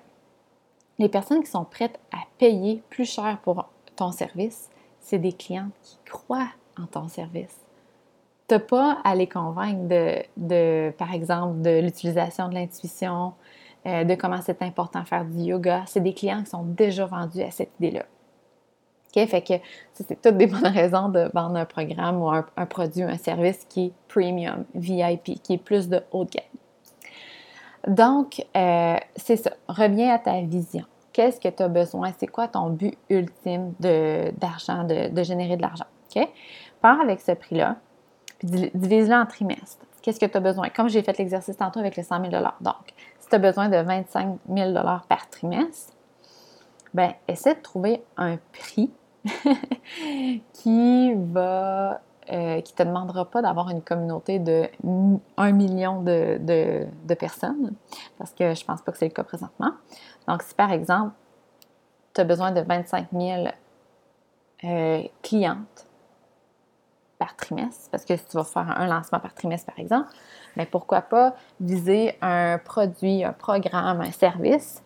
les 0.99 1.09
personnes 1.09 1.43
qui 1.43 1.51
sont 1.51 1.65
prêtes 1.65 1.99
à 2.13 2.19
payer 2.39 2.83
plus 2.91 3.07
cher 3.07 3.39
pour 3.43 3.69
ton 3.97 4.13
service, 4.13 4.71
c'est 5.05 5.19
des 5.19 5.33
clients 5.33 5.69
qui 5.83 5.99
croient 6.07 6.49
en 6.81 6.87
ton 6.87 7.09
service. 7.09 7.57
n'as 8.51 8.59
pas 8.59 8.99
à 9.05 9.15
les 9.15 9.29
convaincre 9.29 9.87
de, 10.37 10.91
par 10.93 11.13
exemple, 11.13 11.61
de 11.61 11.81
l'utilisation 11.81 12.49
de 12.49 12.55
l'intuition, 12.55 13.35
euh, 13.87 14.05
de 14.05 14.15
comment 14.15 14.41
c'est 14.41 14.63
important 14.63 15.03
de 15.03 15.07
faire 15.07 15.27
du 15.27 15.43
yoga. 15.43 15.85
C'est 15.87 16.01
des 16.01 16.15
clients 16.15 16.43
qui 16.43 16.51
sont 16.51 16.65
déjà 16.65 17.05
vendus 17.05 17.43
à 17.43 17.51
cette 17.51 17.71
idée-là. 17.79 18.07
OK? 19.15 19.29
Fait 19.29 19.43
que 19.43 19.55
c'est 19.93 20.21
toutes 20.21 20.39
des 20.39 20.47
bonnes 20.47 20.67
raisons 20.67 21.11
de 21.11 21.31
vendre 21.35 21.57
un 21.57 21.67
programme 21.67 22.23
ou 22.23 22.31
un, 22.31 22.47
un 22.57 22.67
produit 22.67 23.05
ou 23.05 23.09
un 23.09 23.19
service 23.19 23.67
qui 23.69 23.87
est 23.87 23.93
premium, 24.09 24.65
VIP, 24.75 25.43
qui 25.43 25.55
est 25.55 25.63
plus 25.63 25.89
de 25.89 26.03
haut 26.13 26.25
de 26.25 26.31
gamme. 26.31 27.95
Donc, 27.95 28.43
euh, 28.57 28.97
c'est 29.17 29.37
ça. 29.37 29.53
Reviens 29.69 30.15
à 30.15 30.19
ta 30.19 30.41
vision. 30.41 30.85
Qu'est-ce 31.15 31.41
que 31.41 31.49
tu 31.49 31.63
as 31.63 31.69
besoin? 31.69 32.13
C'est 32.19 32.27
quoi 32.27 32.49
ton 32.49 32.71
but 32.71 32.99
ultime 33.09 33.73
d'argent, 33.79 34.83
de, 34.83 35.23
générer 35.23 35.57
de 35.57 35.63
l'argent? 35.63 35.87
OK? 36.15 36.29
Pars 36.83 37.01
avec 37.01 37.21
ce 37.21 37.33
prix-là, 37.33 37.77
puis 38.41 38.71
divise-le 38.75 39.15
en 39.15 39.25
trimestres. 39.25 39.87
Qu'est-ce 40.03 40.19
que 40.19 40.27
tu 40.27 40.37
as 40.37 40.41
besoin? 40.41 40.69
Comme 40.71 40.89
j'ai 40.89 41.03
fait 41.03 41.17
l'exercice 41.17 41.57
tantôt 41.57 41.79
avec 41.79 41.95
les 41.95 42.03
100 42.03 42.31
000 42.31 42.43
Donc, 42.61 42.75
si 43.21 43.29
tu 43.29 43.35
as 43.37 43.39
besoin 43.39 43.69
de 43.69 43.77
25 43.77 44.39
000 44.55 44.73
par 45.09 45.31
trimestre, 45.31 45.95
ben 46.93 47.13
essaie 47.29 47.55
de 47.55 47.61
trouver 47.61 48.03
un 48.17 48.37
prix 48.53 48.91
qui 50.53 51.15
va 51.15 52.01
euh, 52.33 52.61
qui 52.63 52.73
ne 52.73 52.77
te 52.79 52.83
demandera 52.83 53.27
pas 53.27 53.43
d'avoir 53.43 53.69
une 53.71 53.83
communauté 53.83 54.39
de 54.39 54.69
1 55.37 55.53
million 55.53 56.03
de, 56.03 57.15
personnes, 57.19 57.75
parce 58.19 58.33
que 58.33 58.55
je 58.55 58.63
ne 58.63 58.67
pense 58.67 58.83
pas 58.83 58.93
que 58.93 58.99
c'est 58.99 59.09
le 59.09 59.13
cas 59.13 59.25
présentement. 59.25 59.73
Donc, 60.27 60.43
si 60.43 60.55
par 60.55 60.73
exemple, 60.73 61.13
tu 62.15 62.21
as 62.21 62.25
besoin 62.25 62.51
de 62.53 62.61
25 62.61 63.09
000 63.13 63.49
euh, 64.65 65.03
clientes 65.23 65.87
par 67.19 67.37
trimestre, 67.37 67.91
parce 67.91 68.05
que 68.05 68.17
si 68.17 68.25
tu 68.27 68.37
vas 68.37 68.45
faire 68.45 68.71
un 68.79 68.87
lancement 68.87 69.21
par 69.21 69.35
trimestre, 69.35 69.67
par 69.67 69.79
exemple, 69.79 70.09
mais 70.57 70.65
ben, 70.65 70.71
pourquoi 70.71 71.03
pas 71.03 71.35
viser 71.61 72.17
un 72.23 72.59
produit, 72.59 73.23
un 73.23 73.33
programme, 73.33 74.01
un 74.01 74.13
service 74.13 74.83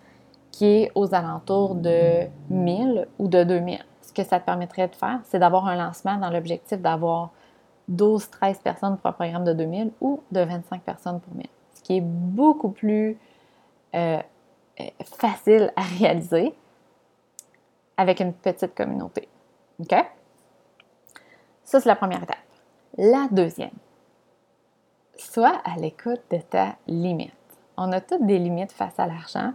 qui 0.50 0.66
est 0.66 0.92
aux 0.94 1.14
alentours 1.14 1.76
de 1.76 2.26
1000 2.50 3.06
ou 3.18 3.28
de 3.28 3.44
2000 3.44 3.78
ce 3.97 3.97
que 4.22 4.28
ça 4.28 4.40
te 4.40 4.44
permettrait 4.44 4.88
de 4.88 4.96
faire, 4.96 5.20
c'est 5.24 5.38
d'avoir 5.38 5.66
un 5.66 5.76
lancement 5.76 6.16
dans 6.16 6.30
l'objectif 6.30 6.80
d'avoir 6.80 7.30
12-13 7.90 8.60
personnes 8.62 8.96
pour 8.96 9.06
un 9.06 9.12
programme 9.12 9.44
de 9.44 9.52
2000 9.52 9.92
ou 10.00 10.22
de 10.32 10.40
25 10.40 10.82
personnes 10.82 11.20
pour 11.20 11.34
1000. 11.34 11.46
Ce 11.74 11.82
qui 11.82 11.98
est 11.98 12.02
beaucoup 12.02 12.70
plus 12.70 13.16
euh, 13.94 14.20
euh, 14.80 14.84
facile 15.04 15.72
à 15.76 15.82
réaliser 15.82 16.52
avec 17.96 18.20
une 18.20 18.32
petite 18.32 18.74
communauté. 18.74 19.28
OK? 19.80 19.94
Ça, 21.64 21.80
c'est 21.80 21.88
la 21.88 21.96
première 21.96 22.22
étape. 22.22 22.36
La 22.96 23.28
deuxième, 23.30 23.70
sois 25.16 25.60
à 25.64 25.76
l'écoute 25.76 26.22
de 26.30 26.38
ta 26.38 26.76
limite. 26.88 27.32
On 27.76 27.92
a 27.92 28.00
toutes 28.00 28.26
des 28.26 28.38
limites 28.38 28.72
face 28.72 28.98
à 28.98 29.06
l'argent. 29.06 29.52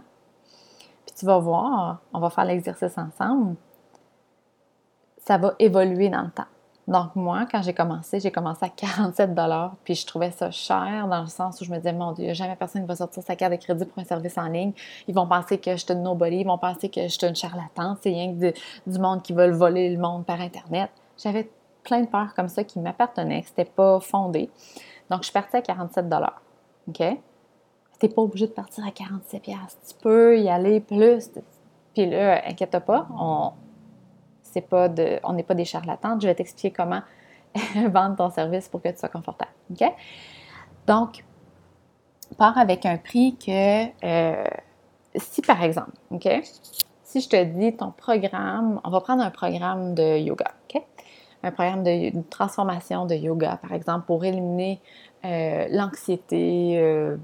Puis 1.04 1.14
tu 1.18 1.26
vas 1.26 1.38
voir, 1.38 2.00
on 2.14 2.20
va 2.20 2.30
faire 2.30 2.46
l'exercice 2.46 2.96
ensemble 2.96 3.56
ça 5.26 5.38
va 5.38 5.54
évoluer 5.58 6.08
dans 6.08 6.22
le 6.22 6.30
temps. 6.30 6.44
Donc, 6.86 7.16
moi, 7.16 7.46
quand 7.50 7.62
j'ai 7.62 7.72
commencé, 7.72 8.20
j'ai 8.20 8.30
commencé 8.30 8.62
à 8.62 8.68
47 8.68 9.30
puis 9.84 9.94
je 9.94 10.06
trouvais 10.06 10.30
ça 10.30 10.50
cher 10.50 11.06
dans 11.08 11.22
le 11.22 11.28
sens 11.28 11.58
où 11.60 11.64
je 11.64 11.70
me 11.70 11.78
disais, 11.78 11.94
mon 11.94 12.12
Dieu, 12.12 12.34
jamais 12.34 12.56
personne 12.56 12.82
ne 12.82 12.86
va 12.86 12.94
sortir 12.94 13.22
sa 13.22 13.34
carte 13.36 13.52
de 13.52 13.56
crédit 13.56 13.86
pour 13.86 14.02
un 14.02 14.04
service 14.04 14.36
en 14.36 14.48
ligne. 14.48 14.72
Ils 15.08 15.14
vont 15.14 15.26
penser 15.26 15.56
que 15.56 15.72
je 15.72 15.76
suis 15.78 15.92
une 15.94 16.02
nobody, 16.02 16.36
ils 16.38 16.46
vont 16.46 16.58
penser 16.58 16.90
que 16.90 17.02
je 17.02 17.08
suis 17.08 17.26
une 17.26 17.34
charlatane, 17.34 17.96
c'est 18.02 18.10
rien 18.10 18.34
que 18.34 18.52
du 18.86 18.98
monde 18.98 19.22
qui 19.22 19.32
veut 19.32 19.50
voler 19.50 19.88
le 19.88 19.98
monde 19.98 20.26
par 20.26 20.42
Internet. 20.42 20.90
J'avais 21.16 21.50
plein 21.84 22.02
de 22.02 22.06
peurs 22.06 22.34
comme 22.34 22.48
ça 22.48 22.62
qui 22.62 22.78
m'appartenaient, 22.78 23.40
que 23.40 23.48
c'était 23.48 23.64
pas 23.64 24.00
fondé. 24.00 24.50
Donc, 25.08 25.20
je 25.20 25.24
suis 25.24 25.32
partie 25.32 25.56
à 25.56 25.62
47 25.62 26.04
OK? 26.88 27.02
T'es 27.98 28.08
pas 28.08 28.22
obligé 28.22 28.46
de 28.46 28.52
partir 28.52 28.86
à 28.86 28.90
47 28.90 29.42
Tu 29.42 29.54
peux 30.02 30.38
y 30.38 30.50
aller 30.50 30.80
plus. 30.80 31.30
Puis 31.94 32.10
là, 32.10 32.42
inquiète 32.46 32.78
pas, 32.80 33.06
on, 33.18 33.52
pas 34.60 34.88
de, 34.88 35.18
on 35.24 35.32
n'est 35.32 35.42
pas 35.42 35.54
des 35.54 35.64
charlatans. 35.64 36.18
Je 36.20 36.26
vais 36.26 36.34
t'expliquer 36.34 36.70
comment 36.70 37.02
vendre 37.88 38.16
ton 38.16 38.30
service 38.30 38.68
pour 38.68 38.82
que 38.82 38.88
tu 38.88 38.98
sois 38.98 39.08
confortable. 39.08 39.52
OK? 39.70 39.84
Donc, 40.86 41.24
pars 42.36 42.58
avec 42.58 42.86
un 42.86 42.96
prix 42.96 43.36
que, 43.36 43.86
euh, 44.04 44.44
si 45.16 45.42
par 45.42 45.62
exemple, 45.62 45.92
OK? 46.10 46.28
Si 47.02 47.20
je 47.20 47.28
te 47.28 47.44
dis 47.44 47.76
ton 47.76 47.92
programme, 47.92 48.80
on 48.82 48.90
va 48.90 49.00
prendre 49.00 49.22
un 49.22 49.30
programme 49.30 49.94
de 49.94 50.18
yoga, 50.18 50.52
OK? 50.64 50.82
Un 51.42 51.52
programme 51.52 51.84
de, 51.84 52.22
transformation 52.30 53.06
de 53.06 53.14
yoga, 53.14 53.58
par 53.62 53.72
exemple, 53.72 54.06
pour 54.06 54.24
éliminer 54.24 54.80
euh, 55.24 55.66
l'anxiété, 55.70 56.78
euh, 56.78 57.16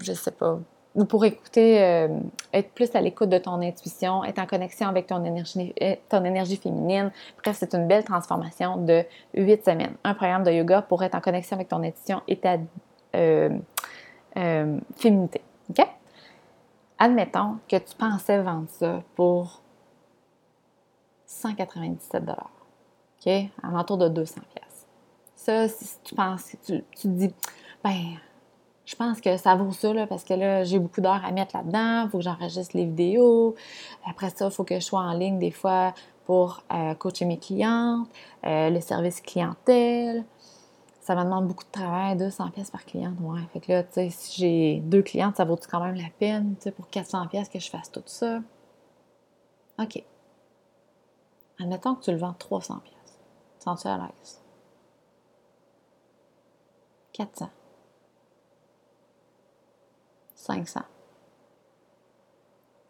je 0.00 0.12
sais 0.12 0.30
pas, 0.30 0.58
ou 0.94 1.04
pour 1.04 1.24
écouter, 1.24 1.82
euh, 1.82 2.08
être 2.52 2.70
plus 2.70 2.94
à 2.94 3.00
l'écoute 3.00 3.28
de 3.28 3.38
ton 3.38 3.60
intuition, 3.60 4.22
être 4.24 4.38
en 4.38 4.46
connexion 4.46 4.88
avec 4.88 5.08
ton 5.08 5.24
énergie, 5.24 5.74
euh, 5.82 5.96
ton 6.08 6.24
énergie 6.24 6.56
féminine. 6.56 7.10
Bref, 7.42 7.56
c'est 7.58 7.74
une 7.74 7.88
belle 7.88 8.04
transformation 8.04 8.76
de 8.76 9.04
huit 9.34 9.64
semaines. 9.64 9.96
Un 10.04 10.14
programme 10.14 10.44
de 10.44 10.52
yoga 10.52 10.82
pour 10.82 11.02
être 11.02 11.16
en 11.16 11.20
connexion 11.20 11.56
avec 11.56 11.68
ton 11.68 11.82
intuition 11.82 12.22
et 12.28 12.36
ta 12.36 12.58
euh, 13.16 13.58
féminité. 14.96 15.42
OK? 15.70 15.84
Admettons 16.98 17.56
que 17.68 17.76
tu 17.76 17.96
pensais 17.96 18.40
vendre 18.40 18.68
ça 18.68 19.02
pour 19.16 19.60
197 21.26 22.22
OK? 22.22 23.32
À 23.62 23.70
l'entour 23.72 23.98
de 23.98 24.08
200 24.08 24.42
Ça, 25.34 25.68
si 25.68 25.98
tu 26.04 26.14
penses, 26.14 26.54
tu, 26.64 26.84
tu 26.96 27.02
te 27.02 27.08
dis, 27.08 27.34
ben, 27.82 28.18
je 28.86 28.94
pense 28.96 29.20
que 29.20 29.36
ça 29.36 29.54
vaut 29.54 29.72
ça, 29.72 29.92
là, 29.94 30.06
parce 30.06 30.24
que 30.24 30.34
là, 30.34 30.64
j'ai 30.64 30.78
beaucoup 30.78 31.00
d'heures 31.00 31.24
à 31.24 31.32
mettre 31.32 31.56
là-dedans. 31.56 32.04
Il 32.04 32.10
faut 32.10 32.18
que 32.18 32.24
j'enregistre 32.24 32.76
les 32.76 32.84
vidéos. 32.84 33.54
Après 34.06 34.30
ça, 34.30 34.46
il 34.46 34.50
faut 34.50 34.64
que 34.64 34.74
je 34.74 34.84
sois 34.84 35.00
en 35.00 35.14
ligne 35.14 35.38
des 35.38 35.50
fois 35.50 35.94
pour 36.26 36.62
euh, 36.72 36.94
coacher 36.94 37.24
mes 37.24 37.38
clientes, 37.38 38.08
euh, 38.44 38.70
le 38.70 38.80
service 38.80 39.20
clientèle. 39.20 40.24
Ça 41.00 41.14
me 41.14 41.22
demande 41.22 41.46
beaucoup 41.46 41.64
de 41.64 41.70
travail, 41.70 42.16
200 42.16 42.50
pièces 42.50 42.70
par 42.70 42.84
cliente. 42.84 43.14
Ouais, 43.20 43.40
fait 43.52 43.60
que 43.60 43.72
là, 43.72 43.82
tu 43.82 43.92
sais, 43.92 44.10
si 44.10 44.40
j'ai 44.40 44.80
deux 44.80 45.02
clientes, 45.02 45.36
ça 45.36 45.44
vaut 45.44 45.58
quand 45.70 45.80
même 45.80 45.96
la 45.96 46.08
peine, 46.18 46.54
tu 46.56 46.64
sais, 46.64 46.70
pour 46.70 46.88
400 46.88 47.26
pièces 47.28 47.48
que 47.48 47.58
je 47.58 47.70
fasse 47.70 47.90
tout 47.90 48.02
ça? 48.06 48.40
OK. 49.78 50.02
Admettons 51.60 51.94
que 51.94 52.04
tu 52.04 52.10
le 52.10 52.16
vends 52.16 52.34
300 52.38 52.80
pièces. 52.84 53.18
Sens-tu 53.58 53.88
à 53.88 53.96
l'aise? 53.96 54.40
400. 57.12 57.48
500, 60.44 60.80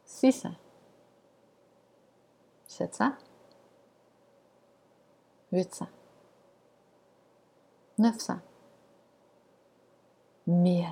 600, 0.06 0.48
700, 2.66 3.12
800, 5.52 5.86
900, 7.98 8.34
1000. 10.48 10.84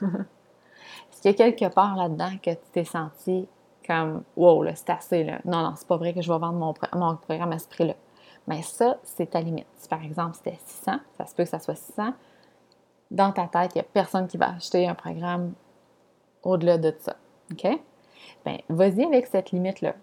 Est-ce 0.00 1.20
qu'il 1.20 1.30
y 1.30 1.34
a 1.34 1.34
quelque 1.34 1.74
part 1.74 1.94
là-dedans 1.94 2.38
que 2.42 2.52
tu 2.52 2.70
t'es 2.72 2.84
senti 2.86 3.46
comme 3.86 4.22
Wow, 4.34 4.62
là, 4.62 4.74
c'est 4.76 4.88
assez, 4.88 5.24
là. 5.24 5.40
Non, 5.44 5.62
non, 5.62 5.74
c'est 5.76 5.86
pas 5.86 5.98
vrai 5.98 6.14
que 6.14 6.22
je 6.22 6.32
vais 6.32 6.38
vendre 6.38 6.58
mon, 6.58 6.72
mon 6.94 7.16
programme 7.16 7.52
à 7.52 7.58
ce 7.58 7.68
prix-là. 7.68 7.96
Mais 8.46 8.62
ça, 8.62 8.96
c'est 9.04 9.26
ta 9.26 9.42
limite. 9.42 9.66
Si 9.76 9.88
par 9.88 10.02
exemple 10.02 10.36
c'était 10.36 10.58
600, 10.64 11.00
ça 11.18 11.26
se 11.26 11.34
peut 11.34 11.44
que 11.44 11.50
ça 11.50 11.58
soit 11.58 11.74
600, 11.74 12.14
dans 13.10 13.32
ta 13.32 13.46
tête, 13.46 13.72
il 13.74 13.78
n'y 13.78 13.82
a 13.82 13.84
personne 13.84 14.26
qui 14.26 14.38
va 14.38 14.54
acheter 14.54 14.88
un 14.88 14.94
programme 14.94 15.52
au-delà 16.42 16.78
de 16.78 16.94
ça. 16.98 17.16
OK? 17.52 17.66
Bien, 18.44 18.58
vas-y 18.68 19.04
avec 19.04 19.26
cette 19.26 19.50
limite-là. 19.52 19.94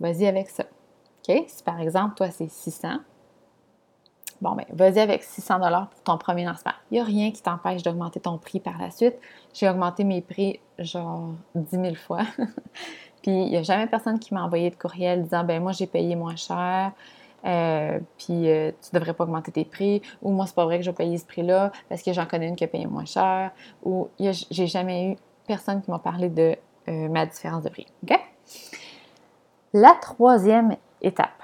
Vas-y 0.00 0.26
avec 0.26 0.50
ça. 0.50 0.64
OK? 1.28 1.44
Si 1.46 1.62
par 1.62 1.80
exemple, 1.80 2.14
toi, 2.16 2.30
c'est 2.30 2.50
600, 2.50 2.98
bon, 4.40 4.52
bien, 4.52 4.66
vas-y 4.72 4.98
avec 4.98 5.22
600 5.22 5.60
pour 5.90 6.02
ton 6.02 6.18
premier 6.18 6.44
lancement. 6.44 6.72
Il 6.90 6.94
n'y 6.94 7.00
a 7.00 7.04
rien 7.04 7.30
qui 7.30 7.42
t'empêche 7.42 7.82
d'augmenter 7.82 8.20
ton 8.20 8.38
prix 8.38 8.60
par 8.60 8.78
la 8.78 8.90
suite. 8.90 9.16
J'ai 9.54 9.68
augmenté 9.68 10.04
mes 10.04 10.20
prix 10.20 10.60
genre 10.78 11.30
10 11.54 11.70
000 11.70 11.94
fois. 11.94 12.22
puis 13.22 13.30
il 13.30 13.50
n'y 13.50 13.56
a 13.56 13.62
jamais 13.62 13.86
personne 13.86 14.18
qui 14.18 14.34
m'a 14.34 14.44
envoyé 14.44 14.70
de 14.70 14.76
courriel 14.76 15.22
disant, 15.22 15.44
ben 15.44 15.62
moi, 15.62 15.72
j'ai 15.72 15.86
payé 15.86 16.16
moins 16.16 16.36
cher. 16.36 16.92
Euh, 17.44 17.98
puis 18.18 18.48
euh, 18.48 18.70
tu 18.82 18.90
devrais 18.94 19.14
pas 19.14 19.24
augmenter 19.24 19.50
tes 19.50 19.64
prix, 19.64 20.00
ou 20.20 20.30
moi 20.30 20.46
c'est 20.46 20.54
pas 20.54 20.64
vrai 20.64 20.78
que 20.78 20.84
je 20.84 20.90
vais 20.90 20.96
payer 20.96 21.18
ce 21.18 21.26
prix-là 21.26 21.72
parce 21.88 22.00
que 22.02 22.12
j'en 22.12 22.24
connais 22.24 22.46
une 22.46 22.54
qui 22.54 22.62
a 22.62 22.68
payé 22.68 22.86
moins 22.86 23.04
cher, 23.04 23.50
ou 23.82 24.08
j'ai 24.20 24.66
jamais 24.68 25.10
eu 25.10 25.16
personne 25.46 25.82
qui 25.82 25.90
m'a 25.90 25.98
parlé 25.98 26.28
de 26.28 26.56
euh, 26.88 27.08
ma 27.08 27.26
différence 27.26 27.62
de 27.62 27.68
prix. 27.68 27.86
La 29.72 29.94
troisième 29.94 30.76
étape, 31.00 31.42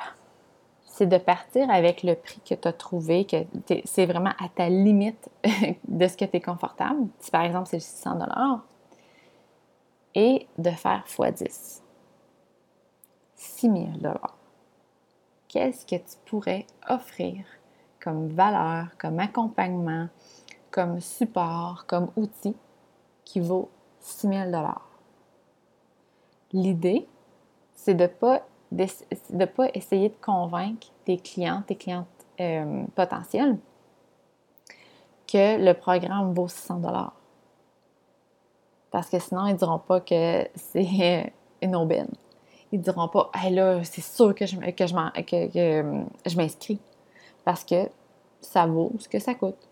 c'est 0.84 1.06
de 1.06 1.16
partir 1.16 1.70
avec 1.70 2.02
le 2.02 2.14
prix 2.14 2.40
que 2.40 2.54
tu 2.54 2.68
as 2.68 2.72
trouvé, 2.72 3.24
que 3.24 3.36
c'est 3.84 4.06
vraiment 4.06 4.32
à 4.38 4.48
ta 4.54 4.68
limite 4.68 5.28
de 5.88 6.06
ce 6.08 6.16
que 6.16 6.24
tu 6.24 6.36
es 6.36 6.40
confortable. 6.40 7.06
Si 7.20 7.30
par 7.30 7.42
exemple 7.42 7.68
c'est 7.70 7.80
600 7.80 8.18
et 10.14 10.46
de 10.58 10.70
faire 10.70 11.04
x10. 11.06 11.80
6 13.36 13.60
000 13.60 13.78
Qu'est-ce 15.46 15.86
que 15.86 15.96
tu 15.96 16.16
pourrais 16.26 16.66
offrir 16.88 17.44
comme 18.02 18.28
valeur, 18.28 18.88
comme 18.98 19.18
accompagnement, 19.20 20.08
comme 20.70 21.00
support, 21.00 21.84
comme 21.86 22.10
outil 22.16 22.54
qui 23.24 23.40
vaut 23.40 23.70
6 24.08 24.28
000 24.28 24.50
L'idée, 26.52 27.06
c'est 27.74 27.94
de 27.94 28.04
ne 28.04 28.08
pas, 28.08 28.42
de 28.70 29.44
pas 29.44 29.68
essayer 29.74 30.08
de 30.08 30.16
convaincre 30.20 30.88
tes 31.04 31.18
clients, 31.18 31.62
tes 31.66 31.76
clientes 31.76 32.06
euh, 32.40 32.84
potentielles 32.94 33.58
que 35.26 35.62
le 35.62 35.74
programme 35.74 36.32
vaut 36.32 36.48
600 36.48 36.80
Parce 38.90 39.10
que 39.10 39.18
sinon, 39.18 39.46
ils 39.46 39.52
ne 39.52 39.58
diront 39.58 39.78
pas 39.78 40.00
que 40.00 40.48
c'est 40.54 41.32
une 41.62 41.76
aubaine. 41.76 42.10
Ils 42.72 42.78
ne 42.78 42.84
diront 42.84 43.08
pas, 43.08 43.30
là, 43.50 43.84
c'est 43.84 44.00
sûr 44.00 44.34
que 44.34 44.46
je, 44.46 44.56
que 44.56 44.86
je, 44.86 45.22
que 45.22 46.30
je 46.30 46.36
m'inscris. 46.36 46.80
Parce 47.44 47.64
que 47.64 47.88
ça 48.40 48.66
vaut 48.66 48.92
ce 48.98 49.08
que 49.08 49.18
ça 49.18 49.34
coûte. 49.34 49.68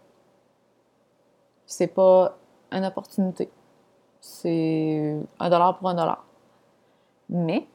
C'est 1.67 1.89
pas 1.89 2.37
une 2.71 2.85
opportunité. 2.85 3.51
C'est 4.29 5.17
un 5.39 5.49
dollar 5.49 5.79
pour 5.79 5.89
un 5.89 5.95
dollar. 5.95 6.25
Mais 7.29 7.67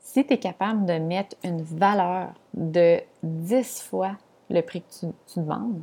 si 0.00 0.26
tu 0.26 0.34
es 0.34 0.38
capable 0.38 0.84
de 0.86 0.94
mettre 0.94 1.36
une 1.44 1.62
valeur 1.62 2.30
de 2.52 3.00
10 3.22 3.82
fois 3.82 4.16
le 4.50 4.60
prix 4.60 4.82
que 4.82 5.06
tu, 5.32 5.40
demandes, 5.40 5.82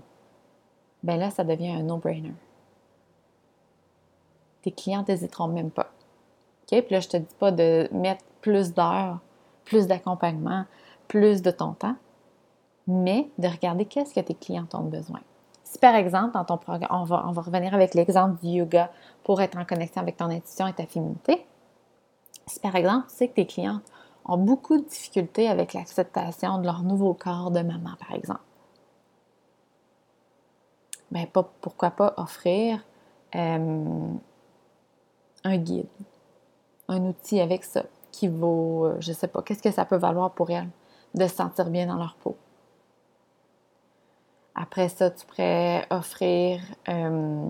ben 1.01 1.17
là, 1.17 1.31
ça 1.31 1.45
devient 1.45 1.71
un 1.71 1.83
no-brainer. 1.83 2.33
Tes 4.63 4.71
clients 4.71 5.05
n'hésiteront 5.07 5.47
même 5.47 5.71
pas. 5.71 5.91
Puis 6.67 6.83
là, 6.89 6.99
je 6.99 7.07
te 7.07 7.17
dis 7.17 7.35
pas 7.39 7.51
de 7.51 7.87
mettre 7.93 8.25
plus 8.41 8.73
d'heures, 8.73 9.19
plus 9.63 9.87
d'accompagnement, 9.87 10.65
plus 11.07 11.41
de 11.41 11.51
ton 11.51 11.71
temps, 11.71 11.95
mais 12.85 13.29
de 13.37 13.47
regarder 13.47 13.85
qu'est-ce 13.85 14.13
que 14.13 14.19
tes 14.19 14.35
clients 14.35 14.67
ont 14.73 14.83
besoin. 14.83 15.21
Si 15.69 15.79
par 15.79 15.95
exemple, 15.95 16.33
dans 16.33 16.45
ton 16.45 16.57
programme, 16.57 16.89
on 16.91 17.03
va, 17.03 17.25
on 17.27 17.33
revenir 17.33 17.73
avec 17.73 17.93
l'exemple 17.93 18.39
du 18.41 18.51
yoga 18.51 18.89
pour 19.25 19.41
être 19.41 19.57
en 19.57 19.65
connexion 19.65 20.01
avec 20.01 20.15
ton 20.15 20.29
intuition 20.29 20.65
et 20.65 20.71
ta 20.71 20.85
féminité. 20.85 21.45
Si 22.45 22.61
par 22.61 22.77
exemple, 22.77 23.07
tu 23.09 23.15
sais 23.15 23.27
que 23.27 23.33
tes 23.33 23.45
clientes 23.45 23.83
ont 24.23 24.37
beaucoup 24.37 24.77
de 24.77 24.85
difficultés 24.85 25.49
avec 25.49 25.73
l'acceptation 25.73 26.59
de 26.59 26.65
leur 26.65 26.83
nouveau 26.83 27.13
corps 27.13 27.51
de 27.51 27.59
maman, 27.59 27.91
par 27.99 28.15
exemple, 28.15 28.39
bien, 31.11 31.25
pourquoi 31.33 31.91
pas 31.91 32.13
offrir 32.15 32.85
euh, 33.35 34.13
un 35.43 35.57
guide, 35.57 35.87
un 36.87 37.07
outil 37.07 37.41
avec 37.41 37.65
ça 37.65 37.83
qui 38.13 38.29
vaut, 38.29 38.85
euh, 38.85 38.97
je 39.01 39.11
sais 39.11 39.27
pas, 39.27 39.41
qu'est-ce 39.41 39.63
que 39.63 39.71
ça 39.71 39.83
peut 39.83 39.97
valoir 39.97 40.31
pour 40.31 40.49
elles 40.49 40.69
de 41.13 41.27
se 41.27 41.35
sentir 41.35 41.69
bien 41.69 41.87
dans 41.87 41.97
leur 41.97 42.15
peau? 42.15 42.37
Après 44.59 44.89
ça, 44.89 45.11
tu 45.11 45.23
pourrais 45.27 45.85
offrir 45.91 46.61
euh, 46.89 47.49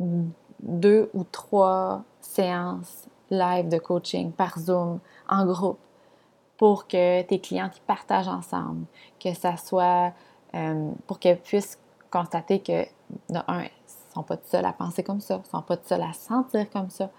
deux 0.00 1.10
ou 1.12 1.22
trois 1.24 2.02
séances 2.22 3.06
live 3.28 3.68
de 3.68 3.76
coaching 3.76 4.32
par 4.32 4.58
Zoom, 4.58 5.00
en 5.28 5.44
groupe, 5.44 5.78
pour 6.56 6.86
que 6.86 7.20
tes 7.22 7.40
clients 7.40 7.70
y 7.76 7.80
partagent 7.80 8.28
ensemble, 8.28 8.86
que 9.22 9.34
ça 9.34 9.58
soit 9.58 10.14
euh, 10.54 10.90
pour 11.06 11.18
qu'elles 11.18 11.40
puissent 11.40 11.78
constater 12.10 12.60
que, 12.60 12.84
de 13.28 13.38
un, 13.46 13.64
ne 13.64 13.68
sont 14.14 14.22
pas 14.22 14.38
seuls 14.44 14.64
à 14.64 14.72
penser 14.72 15.02
comme 15.02 15.20
ça, 15.20 15.36
ne 15.36 15.44
sont 15.44 15.60
pas 15.60 15.76
seuls 15.84 16.02
à 16.02 16.14
sentir 16.14 16.70
comme 16.70 16.88
ça, 16.88 17.10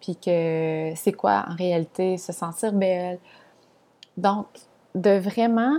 puis 0.00 0.16
que 0.16 0.92
c'est 0.96 1.12
quoi 1.12 1.44
en 1.48 1.54
réalité 1.54 2.18
se 2.18 2.32
sentir 2.32 2.72
belle. 2.72 3.20
Donc, 4.16 4.46
de 4.96 5.16
vraiment 5.16 5.78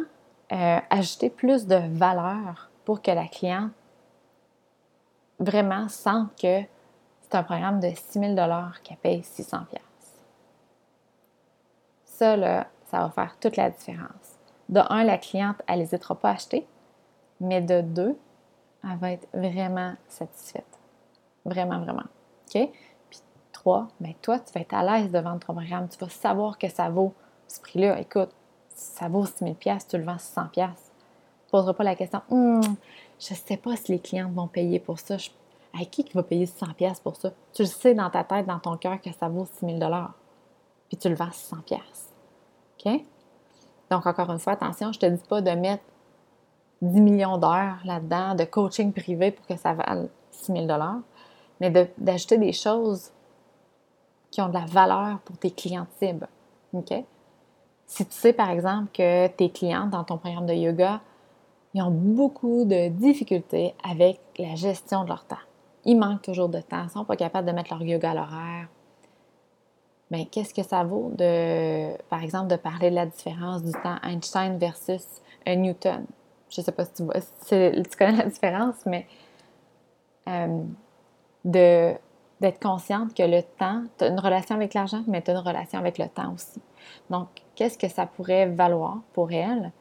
euh, 0.52 0.80
ajouter 0.90 1.30
plus 1.30 1.66
de 1.68 1.76
valeur 1.76 2.70
pour 2.86 3.02
que 3.02 3.12
la 3.12 3.28
cliente 3.28 3.72
vraiment 5.40 5.88
sente 5.90 6.36
que 6.40 6.62
c'est 7.22 7.36
un 7.36 7.44
programme 7.44 7.80
de 7.80 7.90
6 7.90 8.20
000 8.20 8.36
qu'elle 8.84 8.98
paye 8.98 9.24
600 9.24 9.60
Ça, 12.06 12.36
là, 12.36 12.68
ça 12.86 13.00
va 13.00 13.10
faire 13.10 13.38
toute 13.40 13.56
la 13.56 13.70
différence. 13.70 14.38
De 14.68 14.82
un, 14.90 15.04
la 15.04 15.18
cliente, 15.18 15.62
elle 15.68 15.80
n'hésitera 15.80 16.16
pas 16.16 16.30
à 16.30 16.34
acheter, 16.34 16.68
mais 17.40 17.62
de 17.62 17.82
deux, 17.82 18.18
elle 18.84 18.98
va 18.98 19.12
être 19.12 19.28
vraiment 19.34 19.94
satisfaite. 20.08 20.80
Vraiment, 21.46 21.80
vraiment. 21.80 22.04
OK? 22.54 22.70
Puis 23.10 23.20
trois, 23.52 23.88
bien, 24.00 24.14
toi, 24.22 24.40
tu 24.40 24.52
vas 24.54 24.62
être 24.62 24.74
à 24.74 24.84
l'aise 24.84 25.12
de 25.12 25.20
vendre 25.20 25.40
ton 25.40 25.54
programme. 25.54 25.88
Tu 25.88 25.98
vas 25.98 26.10
savoir 26.10 26.58
que 26.58 26.70
ça 26.70 26.90
vaut 26.90 27.14
ce 27.48 27.60
prix-là. 27.62 28.00
Écoute, 28.00 28.30
ça 28.82 29.08
vaut 29.08 29.26
6 29.26 29.34
000 29.40 29.56
tu 29.90 29.98
le 29.98 30.04
vends 30.04 30.18
600 30.18 30.42
Tu 30.54 30.60
ne 30.62 30.68
poseras 31.52 31.74
pas 31.74 31.84
la 31.84 31.96
question 31.96 32.22
hum, 32.30 32.62
je 33.20 33.34
ne 33.34 33.40
sais 33.40 33.58
pas 33.58 33.76
si 33.76 33.92
les 33.92 34.00
clientes 34.00 34.34
vont 34.34 34.48
payer 34.48 34.80
pour 34.80 35.00
ça. 35.00 35.18
À 35.80 35.86
qui 35.86 36.04
qui 36.04 36.14
va 36.14 36.24
payer 36.24 36.46
600 36.46 36.68
pour 37.04 37.16
ça? 37.16 37.32
Tu 37.54 37.62
le 37.62 37.68
sais 37.68 37.94
dans 37.94 38.10
ta 38.10 38.24
tête, 38.24 38.46
dans 38.46 38.60
ton 38.60 38.76
cœur, 38.78 39.00
que 39.00 39.12
ça 39.14 39.30
vaut 39.30 39.46
6 39.60 39.78
000 39.78 39.80
puis 40.90 40.98
tu 40.98 41.08
le 41.08 41.16
vends 41.16 41.32
600 41.32 41.58
OK? 42.86 43.06
Donc, 43.90 44.06
encore 44.06 44.32
une 44.32 44.40
fois, 44.40 44.54
attention, 44.54 44.92
je 44.92 44.98
ne 45.06 45.12
te 45.12 45.16
dis 45.22 45.28
pas 45.28 45.42
de 45.42 45.52
mettre 45.52 45.84
10 46.82 47.00
millions 47.00 47.38
d'heures 47.38 47.80
là-dedans 47.86 48.36
de 48.36 48.44
coaching 48.44 48.92
privé 48.92 49.32
pour 49.32 49.46
que 49.46 49.56
ça 49.56 49.74
vaille 49.74 50.10
6 50.32 50.54
000 50.54 50.68
mais 51.60 51.70
d'ajouter 51.98 52.38
des 52.38 52.54
choses 52.54 53.12
qui 54.32 54.42
ont 54.42 54.50
de 54.50 54.54
la 54.54 54.66
valeur 54.66 55.20
pour 55.20 55.38
tes 55.38 55.52
clients 55.52 55.88
cibles. 56.00 56.28
OK? 56.74 56.92
Si 57.92 58.06
tu 58.06 58.14
sais, 58.14 58.32
par 58.32 58.50
exemple, 58.50 58.88
que 58.94 59.28
tes 59.28 59.50
clients 59.50 59.86
dans 59.86 60.06
ton 60.06 60.18
programme 60.18 60.46
de 60.46 60.54
yoga, 60.54 61.02
ils 61.74 61.82
ont 61.82 61.92
beaucoup 61.92 62.64
de 62.64 62.88
difficultés 62.88 63.76
avec 63.84 64.22
la 64.40 64.56
gestion 64.56 65.04
de 65.04 65.10
leur 65.10 65.26
temps. 65.26 65.44
Ils 65.84 65.98
manquent 65.98 66.22
toujours 66.22 66.48
de 66.48 66.62
temps, 66.62 66.84
ils 66.84 66.86
ne 66.86 66.90
sont 66.90 67.04
pas 67.04 67.18
capables 67.18 67.46
de 67.46 67.52
mettre 67.52 67.74
leur 67.74 67.84
yoga 67.84 68.12
à 68.12 68.14
l'horaire. 68.14 68.68
Mais 70.10 70.24
qu'est-ce 70.24 70.54
que 70.54 70.64
ça 70.64 70.86
vaut 70.86 71.12
de, 71.18 71.98
par 72.04 72.24
exemple, 72.24 72.48
de 72.48 72.56
parler 72.56 72.92
de 72.92 72.96
la 72.96 73.08
différence 73.08 73.62
du 73.62 73.74
temps 73.74 73.98
Einstein 74.04 74.58
versus 74.58 75.06
Newton? 75.46 76.06
Je 76.50 76.62
ne 76.62 76.66
sais 76.66 76.72
pas 76.72 76.86
si 76.86 76.94
tu, 76.94 77.98
connais 77.98 78.18
la 78.20 78.26
différence, 78.28 78.86
mais 78.86 79.06
euh, 80.30 80.64
d'être 81.44 82.62
consciente 82.62 83.14
que 83.14 83.24
le 83.24 83.44
temps, 83.60 83.84
tu 83.98 84.06
as 84.06 84.08
une 84.08 84.20
relation 84.22 84.56
avec 84.56 84.74
l'argent, 84.74 85.04
mais 85.08 85.22
tu 85.22 85.32
as 85.32 85.34
une 85.34 85.46
relation 85.46 85.78
avec 85.78 85.98
le 85.98 86.08
temps 86.08 86.34
aussi. 86.34 86.62
Donc, 87.10 87.28
qu'est-ce 87.56 87.78
que 87.78 87.88
ça 87.88 88.06
pourrait 88.06 88.48
valoir 88.48 89.00
pour 89.14 89.32
elle 89.32 89.72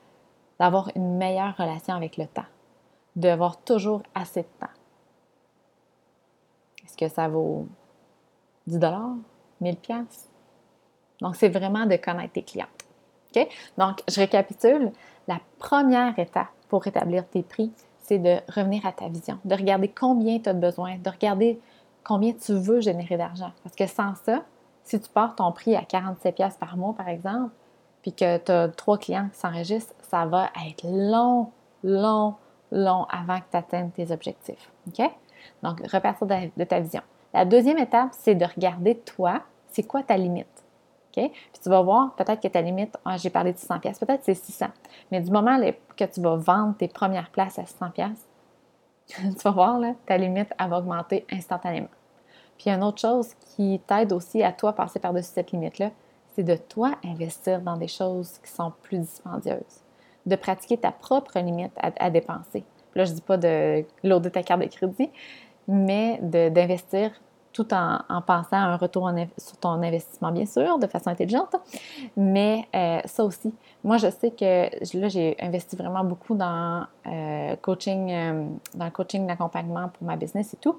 d'avoir 0.59 0.91
une 0.95 1.17
meilleure 1.17 1.57
relation 1.57 1.95
avec 1.95 2.17
le 2.17 2.27
temps, 2.27 2.45
d'avoir 3.17 3.61
toujours 3.63 4.03
assez 4.15 4.43
de 4.43 4.49
temps? 4.61 4.73
Est-ce 6.85 6.97
que 6.97 7.09
ça 7.09 7.29
vaut 7.29 7.67
10 8.67 8.79
dollars, 8.79 9.15
1000 9.61 9.77
pièces 9.77 10.29
Donc, 11.21 11.37
c'est 11.37 11.49
vraiment 11.49 11.87
de 11.87 11.97
connaître 11.97 12.33
tes 12.33 12.43
clients. 12.43 12.67
OK? 13.35 13.49
Donc, 13.79 14.03
je 14.09 14.21
récapitule. 14.21 14.93
La 15.29 15.41
première 15.59 16.19
étape 16.19 16.49
pour 16.69 16.83
rétablir 16.83 17.27
tes 17.29 17.43
prix, 17.43 17.73
c'est 18.01 18.19
de 18.19 18.39
revenir 18.49 18.85
à 18.85 18.93
ta 18.93 19.09
vision, 19.09 19.39
de 19.45 19.55
regarder 19.55 19.89
combien 19.89 20.41
tu 20.41 20.49
as 20.49 20.53
besoin, 20.53 20.97
de 20.99 21.09
regarder 21.11 21.61
combien 22.05 22.33
tu 22.33 22.55
veux 22.55 22.81
générer 22.81 23.17
d'argent. 23.17 23.53
Parce 23.63 23.77
que 23.77 23.87
sans 23.87 24.15
ça, 24.17 24.45
si 24.91 25.01
tu 25.01 25.09
pars 25.09 25.37
ton 25.37 25.53
prix 25.53 25.77
à 25.77 25.83
47$ 25.83 26.59
par 26.59 26.77
mois, 26.77 26.95
par 26.95 27.09
exemple, 27.09 27.53
puis 28.03 28.13
que 28.13 28.39
tu 28.39 28.51
as 28.51 28.69
trois 28.71 28.99
clients 28.99 29.29
qui 29.33 29.39
s'enregistrent, 29.39 29.95
ça 30.03 30.27
va 30.27 30.51
être 30.67 30.83
long, 30.85 31.53
long, 31.85 32.35
long 32.73 33.05
avant 33.05 33.39
que 33.39 33.45
tu 33.53 33.57
atteignes 33.57 33.91
tes 33.91 34.11
objectifs. 34.11 34.69
OK? 34.89 35.09
Donc, 35.63 35.81
repartir 35.93 36.27
de, 36.27 36.65
ta 36.65 36.81
vision. 36.81 37.03
La 37.33 37.45
deuxième 37.45 37.79
étape, 37.79 38.09
c'est 38.13 38.35
de 38.35 38.45
regarder 38.45 38.97
toi, 38.99 39.43
c'est 39.69 39.85
quoi 39.85 40.03
ta 40.03 40.17
limite. 40.17 40.65
OK? 41.17 41.31
Puis 41.31 41.63
tu 41.63 41.69
vas 41.69 41.83
voir, 41.83 42.13
peut-être 42.17 42.41
que 42.41 42.49
ta 42.49 42.61
limite, 42.61 42.97
ah, 43.05 43.17
j'ai 43.17 43.31
parlé 43.31 43.53
de 43.53 43.59
600$, 43.59 43.81
peut-être 43.81 44.25
c'est 44.25 44.33
600$. 44.33 44.71
Mais 45.13 45.21
du 45.21 45.31
moment 45.31 45.57
que 45.97 46.05
tu 46.05 46.21
vas 46.21 46.35
vendre 46.35 46.77
tes 46.77 46.89
premières 46.89 47.31
places 47.31 47.61
à 47.61 47.63
600$, 47.63 48.11
tu 49.07 49.43
vas 49.45 49.51
voir, 49.53 49.79
là, 49.79 49.93
ta 50.05 50.17
limite, 50.17 50.53
va 50.59 50.79
augmenter 50.79 51.25
instantanément. 51.31 51.89
Puis 52.61 52.69
une 52.69 52.85
autre 52.85 53.01
chose 53.01 53.29
qui 53.57 53.81
t'aide 53.87 54.13
aussi 54.13 54.43
à 54.43 54.53
toi 54.53 54.75
passer 54.75 54.99
par-dessus 54.99 55.31
cette 55.33 55.51
limite-là, 55.51 55.93
c'est 56.35 56.43
de 56.43 56.57
toi 56.57 56.93
investir 57.03 57.63
dans 57.63 57.79
des 57.79 57.89
choses 57.89 58.39
qui 58.45 58.53
sont 58.53 58.71
plus 58.83 58.99
dispendieuses, 58.99 59.81
de 60.27 60.37
pratiquer 60.37 60.77
ta 60.77 60.93
propre 60.93 61.39
limite 61.39 61.73
à, 61.79 62.11
dépenser. 62.11 62.65
là, 62.95 63.07
je 63.07 63.13
ne 63.13 63.17
dis 63.17 63.23
pas 63.23 63.39
de 63.39 63.83
loader 64.05 64.31
ta 64.31 64.43
carte 64.43 64.61
de 64.61 64.67
crédit, 64.67 65.09
mais 65.67 66.19
d'investir 66.21 67.13
tout 67.55 67.73
en, 67.73 68.23
pensant 68.27 68.59
à 68.59 68.59
un 68.59 68.77
retour 68.77 69.11
sur 69.39 69.57
ton 69.57 69.83
investissement, 69.83 70.31
bien 70.31 70.47
sûr, 70.47 70.79
de 70.79 70.87
façon 70.87 71.09
intelligente. 71.09 71.57
Mais 72.15 72.69
euh, 72.77 73.01
ça 73.07 73.25
aussi, 73.25 73.55
moi, 73.83 73.97
je 73.97 74.11
sais 74.11 74.33
que 74.33 74.99
là, 74.99 75.09
j'ai 75.09 75.35
investi 75.41 75.77
vraiment 75.77 76.05
beaucoup 76.05 76.35
dans, 76.35 76.85
euh, 77.07 77.57
coaching, 77.57 78.13
euh, 78.13 78.45
dans 78.75 78.91
coaching 78.91 79.27
d'accompagnement 79.27 79.89
pour 79.89 80.07
ma 80.07 80.17
business 80.17 80.53
et 80.53 80.59
tout. 80.59 80.79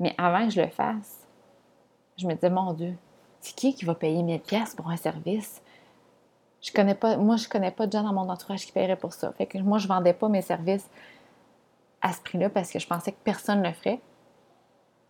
Mais 0.00 0.14
avant 0.18 0.46
que 0.46 0.52
je 0.52 0.60
le 0.60 0.68
fasse, 0.68 1.26
je 2.18 2.26
me 2.26 2.34
disais, 2.34 2.50
mon 2.50 2.72
Dieu, 2.72 2.96
c'est 3.40 3.54
qui 3.54 3.74
qui 3.74 3.84
va 3.84 3.94
payer 3.94 4.22
1000 4.22 4.40
pièces 4.40 4.74
pour 4.74 4.90
un 4.90 4.96
service? 4.96 5.62
Je 6.62 6.72
connais 6.72 6.94
pas, 6.94 7.16
moi, 7.16 7.36
je 7.36 7.48
connais 7.48 7.70
pas 7.70 7.86
de 7.86 7.92
gens 7.92 8.02
dans 8.02 8.12
mon 8.12 8.28
entourage 8.28 8.64
qui 8.64 8.72
paieraient 8.72 8.96
pour 8.96 9.12
ça. 9.12 9.32
Fait 9.32 9.46
que 9.46 9.58
moi, 9.58 9.78
je 9.78 9.86
vendais 9.86 10.14
pas 10.14 10.28
mes 10.28 10.42
services 10.42 10.88
à 12.00 12.12
ce 12.12 12.20
prix-là 12.22 12.48
parce 12.48 12.70
que 12.70 12.78
je 12.78 12.86
pensais 12.86 13.12
que 13.12 13.18
personne 13.22 13.60
ne 13.60 13.68
le 13.68 13.74
ferait. 13.74 14.00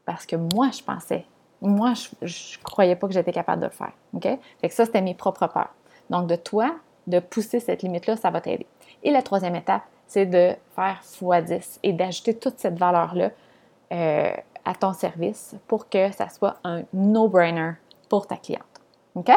Parce 0.04 0.26
que 0.26 0.36
moi, 0.36 0.70
je 0.76 0.82
pensais. 0.82 1.24
Moi, 1.60 1.94
je, 1.94 2.26
je 2.26 2.58
croyais 2.58 2.96
pas 2.96 3.06
que 3.06 3.14
j'étais 3.14 3.32
capable 3.32 3.62
de 3.62 3.66
le 3.66 3.72
faire. 3.72 3.92
OK? 4.14 4.24
Fait 4.60 4.68
que 4.68 4.74
ça, 4.74 4.84
c'était 4.84 5.00
mes 5.00 5.14
propres 5.14 5.46
peurs. 5.46 5.72
Donc, 6.10 6.26
de 6.26 6.36
toi, 6.36 6.74
de 7.06 7.20
pousser 7.20 7.60
cette 7.60 7.82
limite-là, 7.82 8.16
ça 8.16 8.30
va 8.30 8.40
t'aider. 8.40 8.66
Et 9.02 9.10
la 9.10 9.22
troisième 9.22 9.54
étape, 9.54 9.82
c'est 10.06 10.26
de 10.26 10.54
faire 10.74 11.00
x10 11.02 11.78
et 11.82 11.92
d'ajouter 11.92 12.36
toute 12.36 12.58
cette 12.58 12.78
valeur-là 12.78 13.30
euh, 13.92 14.32
à 14.64 14.74
ton 14.74 14.92
service 14.92 15.54
pour 15.66 15.88
que 15.88 16.12
ça 16.12 16.28
soit 16.28 16.56
un 16.64 16.82
no-brainer 16.92 17.72
pour 18.08 18.26
ta 18.26 18.36
cliente. 18.36 18.62
OK? 19.14 19.30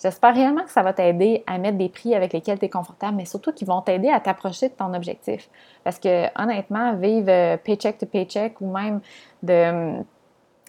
J'espère 0.00 0.34
réellement 0.34 0.62
que 0.62 0.70
ça 0.70 0.82
va 0.82 0.92
t'aider 0.92 1.42
à 1.46 1.58
mettre 1.58 1.76
des 1.76 1.88
prix 1.88 2.14
avec 2.14 2.32
lesquels 2.32 2.58
tu 2.58 2.66
es 2.66 2.68
confortable, 2.68 3.16
mais 3.16 3.24
surtout 3.24 3.52
qu'ils 3.52 3.66
vont 3.66 3.82
t'aider 3.82 4.08
à 4.08 4.20
t'approcher 4.20 4.68
de 4.68 4.74
ton 4.74 4.94
objectif. 4.94 5.50
Parce 5.82 5.98
que 5.98 6.26
honnêtement, 6.40 6.94
vivre 6.94 7.28
euh, 7.28 7.56
paycheck 7.56 7.98
to 7.98 8.06
paycheck 8.06 8.60
ou 8.60 8.70
même 8.70 9.00
de 9.42 10.02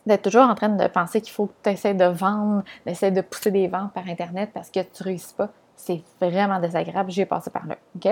d'être 0.05 0.23
toujours 0.23 0.43
en 0.43 0.55
train 0.55 0.69
de 0.69 0.87
penser 0.87 1.21
qu'il 1.21 1.33
faut 1.33 1.47
que 1.47 1.53
tu 1.63 1.69
essaies 1.69 1.93
de 1.93 2.05
vendre, 2.05 2.63
d'essayer 2.85 3.11
de 3.11 3.21
pousser 3.21 3.51
des 3.51 3.67
ventes 3.67 3.93
par 3.93 4.07
Internet 4.07 4.49
parce 4.53 4.71
que 4.71 4.79
tu 4.79 5.03
ne 5.03 5.09
réussis 5.09 5.35
pas, 5.35 5.49
c'est 5.79 6.03
vraiment 6.19 6.59
désagréable. 6.59 7.09
J'ai 7.09 7.25
passé 7.25 7.49
par 7.49 7.65
là. 7.65 7.77
OK? 7.95 8.11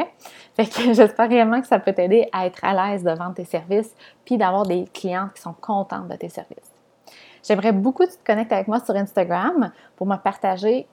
Fait 0.56 0.65
que 0.65 0.93
j'espère 0.93 1.27
réellement 1.27 1.60
que 1.60 1.67
ça 1.67 1.80
peut 1.80 1.93
t'aider 1.93 2.30
à 2.32 2.45
être 2.45 2.63
à 2.63 2.73
l'aise 2.73 3.03
de 3.03 3.12
vendre 3.12 3.34
tes 3.34 3.45
services 3.45 3.93
puis 4.25 4.38
d'avoir 4.38 4.65
des 4.65 4.86
clientes 4.93 5.34
qui 5.34 5.41
sont 5.41 5.53
contentes 5.53 6.08
de 6.08 6.15
tes 6.15 6.30
services. 6.30 6.71
J'aimerais 7.43 7.73
beaucoup 7.73 8.06
que 8.06 8.12
tu 8.12 8.17
te 8.17 8.25
connectes 8.25 8.53
avec 8.53 8.67
moi 8.67 8.80
sur 8.80 8.95
Instagram 8.95 9.71
pour 9.95 10.08
me 10.08 10.15
partager 10.15 10.88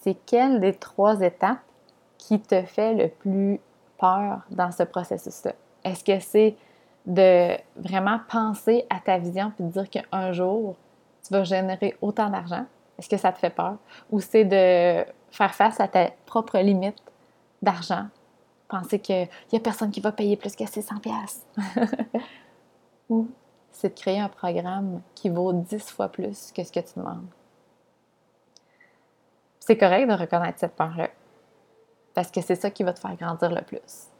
c'est 0.00 0.16
quelle 0.24 0.60
des 0.60 0.72
trois 0.72 1.20
étapes 1.20 1.58
qui 2.16 2.40
te 2.40 2.62
fait 2.62 2.94
le 2.94 3.08
plus 3.08 3.60
peur 3.98 4.40
dans 4.50 4.72
ce 4.72 4.82
processus-là. 4.82 5.52
Est-ce 5.84 6.04
que 6.04 6.18
c'est 6.20 6.56
de 7.04 7.56
vraiment 7.76 8.20
penser 8.30 8.86
à 8.88 8.98
ta 8.98 9.18
vision 9.18 9.52
puis 9.54 9.64
de 9.64 9.70
dire 9.70 9.90
qu'un 9.90 10.32
jour, 10.32 10.76
tu 11.26 11.32
vas 11.34 11.44
générer 11.44 11.96
autant 12.00 12.30
d'argent? 12.30 12.64
Est-ce 12.98 13.08
que 13.08 13.16
ça 13.16 13.30
te 13.32 13.38
fait 13.38 13.50
peur? 13.50 13.76
Ou 14.10 14.20
c'est 14.20 14.44
de 14.44 15.04
faire 15.30 15.54
face 15.54 15.80
à 15.80 15.88
ta 15.88 16.10
propre 16.26 16.58
limite 16.58 16.98
d'argent? 17.62 18.06
Penser 18.68 18.98
qu'il 18.98 19.28
n'y 19.52 19.58
a 19.58 19.60
personne 19.60 19.90
qui 19.90 20.00
va 20.00 20.12
payer 20.12 20.36
plus 20.36 20.56
que 20.56 20.66
600 20.66 20.96
pièces 20.98 21.46
Ou 23.08 23.28
c'est 23.70 23.90
de 23.90 23.94
créer 23.94 24.18
un 24.18 24.28
programme 24.28 25.02
qui 25.14 25.28
vaut 25.28 25.52
10 25.52 25.90
fois 25.90 26.08
plus 26.08 26.50
que 26.52 26.64
ce 26.64 26.72
que 26.72 26.80
tu 26.80 26.98
demandes. 26.98 27.26
C'est 29.60 29.76
correct 29.76 30.08
de 30.08 30.14
reconnaître 30.14 30.58
cette 30.58 30.74
peur-là. 30.74 31.10
Parce 32.14 32.30
que 32.30 32.40
c'est 32.40 32.54
ça 32.54 32.70
qui 32.70 32.82
va 32.82 32.92
te 32.92 32.98
faire 32.98 33.14
grandir 33.16 33.50
le 33.50 33.62
plus. 33.62 34.10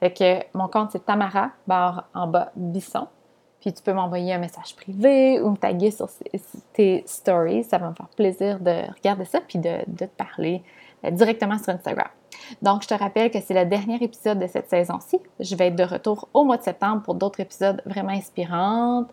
Fait 0.00 0.12
que 0.12 0.58
mon 0.58 0.68
compte, 0.68 0.92
c'est 0.92 1.04
Tamara, 1.04 1.52
barre 1.66 2.08
en 2.14 2.26
bas, 2.26 2.50
Bisson. 2.56 3.06
Puis 3.66 3.72
tu 3.72 3.82
peux 3.82 3.92
m'envoyer 3.92 4.32
un 4.32 4.38
message 4.38 4.76
privé 4.76 5.40
ou 5.40 5.50
me 5.50 5.56
taguer 5.56 5.90
sur 5.90 6.08
tes 6.72 7.02
stories. 7.04 7.64
Ça 7.64 7.78
va 7.78 7.90
me 7.90 7.94
faire 7.96 8.06
plaisir 8.10 8.60
de 8.60 8.82
regarder 8.94 9.24
ça 9.24 9.40
puis 9.40 9.58
de, 9.58 9.78
te 9.98 10.04
parler 10.04 10.62
euh, 11.04 11.10
directement 11.10 11.58
sur 11.58 11.70
Instagram. 11.70 12.06
Donc, 12.62 12.84
je 12.84 12.86
te 12.86 12.94
rappelle 12.94 13.28
que 13.28 13.40
c'est 13.40 13.54
le 13.54 13.68
dernier 13.68 14.00
épisode 14.00 14.38
de 14.38 14.46
cette 14.46 14.70
saison-ci. 14.70 15.18
Je 15.40 15.56
vais 15.56 15.66
être 15.66 15.74
de 15.74 15.82
retour 15.82 16.28
au 16.32 16.44
mois 16.44 16.58
de 16.58 16.62
septembre 16.62 17.02
pour 17.02 17.16
d'autres 17.16 17.40
épisodes 17.40 17.82
vraiment 17.86 18.12
inspirants, 18.12 19.06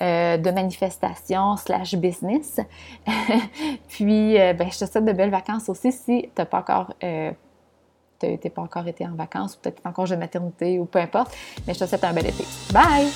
euh, 0.00 0.36
de 0.36 0.50
manifestation 0.50 1.54
slash 1.54 1.94
business. 1.94 2.58
Puis, 3.90 4.40
euh, 4.40 4.54
ben, 4.54 4.72
je 4.72 4.78
te 4.80 4.90
souhaite 4.90 5.04
de 5.04 5.12
belles 5.12 5.30
vacances 5.30 5.68
aussi 5.68 5.92
si 5.92 6.22
tu 6.22 6.30
n'as 6.36 6.46
pas 6.46 6.58
encore 6.58 6.94
tu 8.18 8.50
pas 8.50 8.62
encore 8.62 8.88
été 8.88 9.06
en 9.06 9.14
vacances 9.14 9.54
ou 9.54 9.60
peut-être 9.60 9.80
en 9.84 9.92
congé 9.92 10.16
de 10.16 10.20
maternité 10.20 10.80
ou 10.80 10.84
peu 10.84 10.98
importe. 10.98 11.32
Mais 11.64 11.74
je 11.74 11.78
te 11.78 11.84
souhaite 11.86 12.02
un 12.02 12.12
bel 12.12 12.26
été. 12.26 12.44
Bye! 12.72 13.06